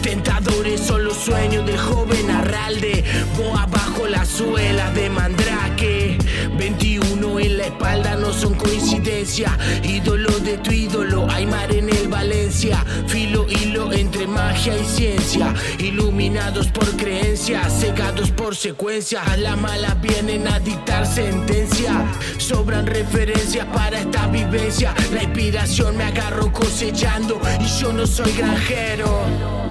Tentadores 0.10 0.82
son 0.82 1.04
los 1.04 1.18
sueños 1.18 1.64
del 1.68 1.78
joven 1.78 2.32
Arralde 2.32 3.04
Boa 3.38 3.68
bajo 3.68 4.08
las 4.08 4.28
suelas 4.28 4.96
de 4.96 5.08
Mandrake 5.08 6.18
21 6.58 7.40
en 7.40 7.58
la 7.58 7.66
espalda 7.66 8.16
no 8.16 8.34
son 8.34 8.56
coincidencia. 8.56 9.56
Ídolo 9.84 10.32
de 10.40 10.58
tu 10.58 10.72
ídolo, 10.72 11.30
Aymar 11.30 11.72
en 11.72 11.90
el 11.90 12.08
Valencia. 12.08 12.84
Filo, 13.08 13.46
hilo 13.48 13.94
entre 13.94 14.26
magia 14.28 14.78
y 14.78 14.84
ciencia. 14.84 15.54
Iluminados 15.78 16.68
por 16.68 16.90
creencias, 16.98 17.80
cegados 17.80 18.32
por 18.32 18.56
secuencia. 18.56 19.22
A 19.24 19.38
la 19.38 19.56
mala 19.56 19.96
vienen 20.02 20.48
a 20.48 20.60
dictar 20.60 21.06
sentencia. 21.06 21.94
Sobran 22.40 22.88
referencias 22.88 23.66
para 23.68 24.00
esta 24.00 24.28
vivencia. 24.28 24.94
La 25.14 25.24
inspiración 25.24 25.96
me 25.96 26.06
agarro 26.06 26.52
cosechando 26.52 27.40
y 27.60 27.66
yo 27.80 27.94
no 27.94 28.08
soy 28.08 28.34
granjero. 28.34 29.69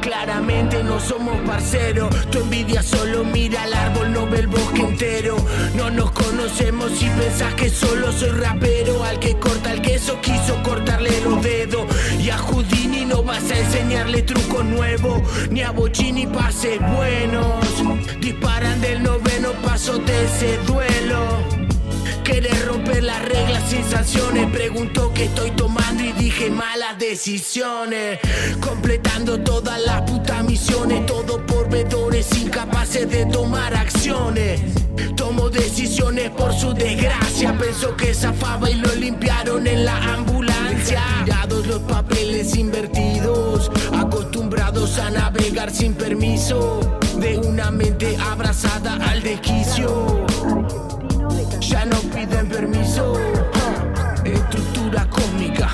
Claramente 0.00 0.82
no 0.82 1.00
somos 1.00 1.36
parceros. 1.46 2.08
Tu 2.30 2.38
envidia 2.38 2.82
solo 2.82 3.24
mira 3.24 3.62
al 3.64 3.72
árbol, 3.72 4.12
no 4.12 4.26
ve 4.26 4.40
el 4.40 4.46
bosque 4.46 4.82
entero. 4.82 5.36
No 5.74 5.90
nos 5.90 6.10
conocemos 6.12 7.02
y 7.02 7.08
pensás 7.08 7.54
que 7.54 7.70
solo 7.70 8.12
soy 8.12 8.30
rapero. 8.30 9.04
Al 9.04 9.18
que 9.18 9.38
corta 9.38 9.72
el 9.72 9.82
queso 9.82 10.20
quiso 10.20 10.62
cortarle 10.62 11.20
los 11.22 11.42
dedos. 11.42 11.86
Y 12.18 12.30
a 12.30 12.38
Houdini 12.38 13.04
no 13.04 13.22
vas 13.22 13.50
a 13.50 13.58
enseñarle 13.58 14.22
truco 14.22 14.62
nuevo. 14.62 15.22
Ni 15.50 15.62
a 15.62 15.70
Bochini 15.70 16.26
pases 16.26 16.78
buenos. 16.96 17.64
Disparan 18.20 18.80
del 18.80 19.02
noveno 19.02 19.52
paso 19.62 19.98
de 19.98 20.24
ese 20.24 20.58
duelo. 20.66 21.77
Querer 22.28 22.66
romper 22.66 23.04
las 23.04 23.24
reglas 23.24 23.70
sin 23.70 23.82
sanciones. 23.88 24.50
Preguntó 24.52 25.14
que 25.14 25.24
estoy 25.24 25.50
tomando 25.52 26.04
y 26.04 26.12
dije 26.12 26.50
malas 26.50 26.98
decisiones. 26.98 28.18
Completando 28.60 29.40
todas 29.40 29.80
las 29.80 30.02
putas 30.02 30.44
misiones. 30.44 31.06
Todo 31.06 31.46
por 31.46 31.70
vedores 31.70 32.30
incapaces 32.36 33.08
de 33.08 33.24
tomar 33.24 33.74
acciones. 33.74 34.60
Tomo 35.16 35.48
decisiones 35.48 36.28
por 36.28 36.52
su 36.52 36.74
desgracia. 36.74 37.56
Pensó 37.56 37.96
que 37.96 38.12
zafaba 38.12 38.68
y 38.68 38.74
lo 38.74 38.94
limpiaron 38.94 39.66
en 39.66 39.86
la 39.86 39.96
ambulancia. 40.12 41.02
Tirados 41.24 41.66
los 41.66 41.80
papeles 41.80 42.54
invertidos. 42.56 43.70
Acostumbrados 43.98 44.98
a 44.98 45.08
navegar 45.08 45.70
sin 45.70 45.94
permiso. 45.94 46.98
De 47.16 47.38
una 47.38 47.70
mente 47.70 48.18
abrazada 48.18 48.96
al 49.08 49.22
desquicio 49.22 50.26
ya 51.60 51.84
no 51.84 51.96
piden 52.14 52.48
permiso. 52.48 53.14
Estructura 54.24 55.08
cósmica, 55.08 55.68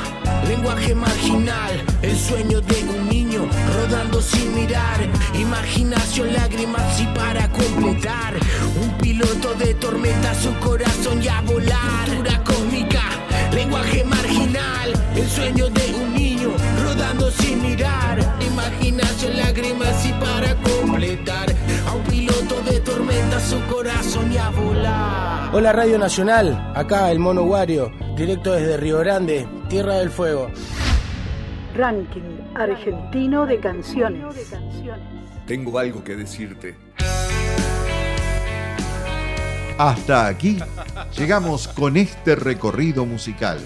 lenguaje 0.46 0.94
marginal, 0.94 1.84
el 2.02 2.16
sueño 2.16 2.60
de 2.60 2.84
un 2.84 3.08
niño 3.08 3.48
rodando 3.76 4.20
sin 4.20 4.54
mirar. 4.54 4.98
Imaginación, 5.34 6.32
lágrimas 6.32 7.00
y 7.00 7.06
para 7.08 7.48
completar. 7.50 8.34
Un 8.80 8.98
piloto 8.98 9.54
de 9.54 9.74
tormenta, 9.74 10.34
su 10.34 10.54
corazón 10.58 11.20
ya 11.20 11.40
volar. 11.42 12.08
Estructura 12.08 12.44
cósmica, 12.44 13.02
lenguaje 13.52 14.04
marginal, 14.04 14.92
el 15.16 15.28
sueño 15.28 15.68
de 15.68 15.94
un 15.94 16.14
niño 16.14 16.50
rodando 16.82 17.30
sin 17.30 17.62
mirar. 17.62 18.18
Imaginación, 18.40 19.36
lágrimas 19.36 20.06
y 20.06 20.12
para 20.12 20.54
completar. 20.54 20.73
Tormenta, 22.94 23.40
su 23.40 23.60
corazón 23.66 24.30
ya 24.30 24.50
volar. 24.50 25.54
Hola 25.54 25.72
Radio 25.72 25.98
Nacional, 25.98 26.72
acá 26.74 27.10
el 27.10 27.18
Mono 27.18 27.42
Wario, 27.42 27.90
directo 28.16 28.52
desde 28.52 28.76
Río 28.76 28.98
Grande, 28.98 29.48
Tierra 29.68 29.94
del 29.96 30.10
Fuego. 30.10 30.50
Ranking 31.74 32.54
argentino 32.54 33.46
de 33.46 33.58
canciones. 33.58 34.22
Tengo 35.46 35.78
algo 35.78 36.04
que 36.04 36.14
decirte. 36.14 36.76
Hasta 39.76 40.28
aquí 40.28 40.58
llegamos 41.18 41.66
con 41.66 41.96
este 41.96 42.36
recorrido 42.36 43.04
musical, 43.04 43.58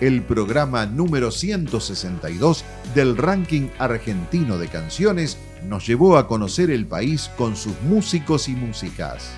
el 0.00 0.22
programa 0.22 0.86
número 0.86 1.30
162 1.30 2.64
del 2.94 3.16
ranking 3.16 3.68
argentino 3.78 4.58
de 4.58 4.68
canciones 4.68 5.38
nos 5.68 5.86
llevó 5.86 6.18
a 6.18 6.26
conocer 6.26 6.70
el 6.70 6.86
país 6.86 7.30
con 7.36 7.56
sus 7.56 7.80
músicos 7.82 8.48
y 8.48 8.52
músicas. 8.52 9.30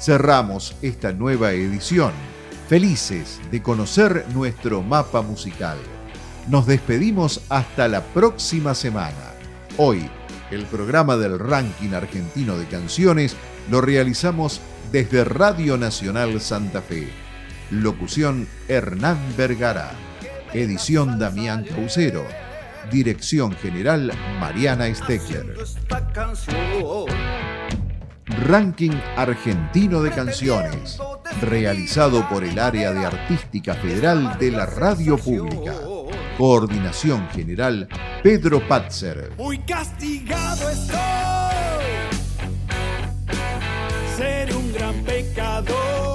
Cerramos 0.00 0.76
esta 0.82 1.12
nueva 1.12 1.52
edición, 1.52 2.12
felices 2.68 3.40
de 3.50 3.62
conocer 3.62 4.24
nuestro 4.34 4.82
mapa 4.82 5.22
musical. 5.22 5.78
Nos 6.48 6.66
despedimos 6.66 7.42
hasta 7.48 7.88
la 7.88 8.02
próxima 8.02 8.74
semana. 8.74 9.34
Hoy, 9.76 10.08
el 10.50 10.64
programa 10.64 11.16
del 11.16 11.38
ranking 11.38 11.92
argentino 11.92 12.56
de 12.56 12.66
canciones 12.66 13.36
lo 13.70 13.80
realizamos 13.80 14.60
desde 14.92 15.24
Radio 15.24 15.76
Nacional 15.76 16.40
Santa 16.40 16.80
Fe. 16.80 17.27
Locución 17.70 18.48
Hernán 18.68 19.18
Vergara. 19.36 19.90
Edición 20.54 21.18
Damián 21.18 21.64
Caucero. 21.64 22.26
Dirección 22.90 23.52
General 23.52 24.10
Mariana 24.40 24.92
Stecker. 24.94 25.54
Ranking 28.46 28.92
Argentino 29.16 30.02
de 30.02 30.10
Canciones, 30.10 30.98
realizado 31.42 32.26
por 32.28 32.44
el 32.44 32.58
Área 32.58 32.92
de 32.92 33.04
Artística 33.04 33.74
Federal 33.74 34.38
de 34.38 34.50
la 34.50 34.64
Radio 34.64 35.18
Pública. 35.18 35.74
Coordinación 36.38 37.28
General 37.30 37.88
Pedro 38.22 38.66
Patzer. 38.66 39.32
Muy 39.36 39.58
castigado 39.58 40.70
estoy. 40.70 40.98
Ser 44.16 44.54
un 44.54 44.72
gran 44.72 44.94
pecador. 45.04 46.07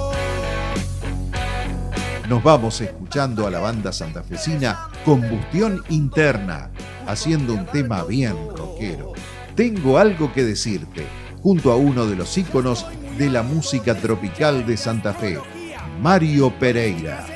Nos 2.28 2.42
vamos 2.42 2.80
escuchando 2.80 3.46
a 3.46 3.50
la 3.50 3.58
banda 3.58 3.92
santafesina 3.92 4.88
Combustión 5.04 5.84
Interna, 5.90 6.70
haciendo 7.06 7.52
un 7.52 7.66
tema 7.66 8.02
bien 8.04 8.34
rockero. 8.56 9.12
Tengo 9.54 9.98
algo 9.98 10.32
que 10.32 10.42
decirte, 10.42 11.06
junto 11.42 11.70
a 11.70 11.76
uno 11.76 12.06
de 12.06 12.16
los 12.16 12.36
íconos 12.38 12.86
de 13.18 13.28
la 13.28 13.42
música 13.42 13.94
tropical 13.94 14.64
de 14.64 14.78
Santa 14.78 15.12
Fe, 15.12 15.38
Mario 16.00 16.58
Pereira. 16.58 17.26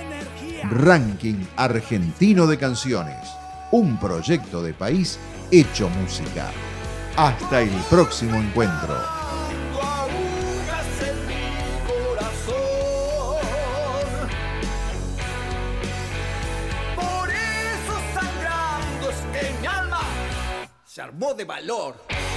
Ranking 0.71 1.45
Argentino 1.57 2.47
de 2.47 2.59
Canciones, 2.59 3.29
un 3.71 3.99
proyecto 3.99 4.63
de 4.63 4.73
país 4.73 5.19
hecho 5.51 5.89
música. 6.01 6.51
Hasta 7.17 7.61
el 7.61 7.71
próximo 7.91 8.37
encuentro. 8.37 9.18
Armó 21.19 21.35
de 21.35 21.45
valor. 21.45 22.28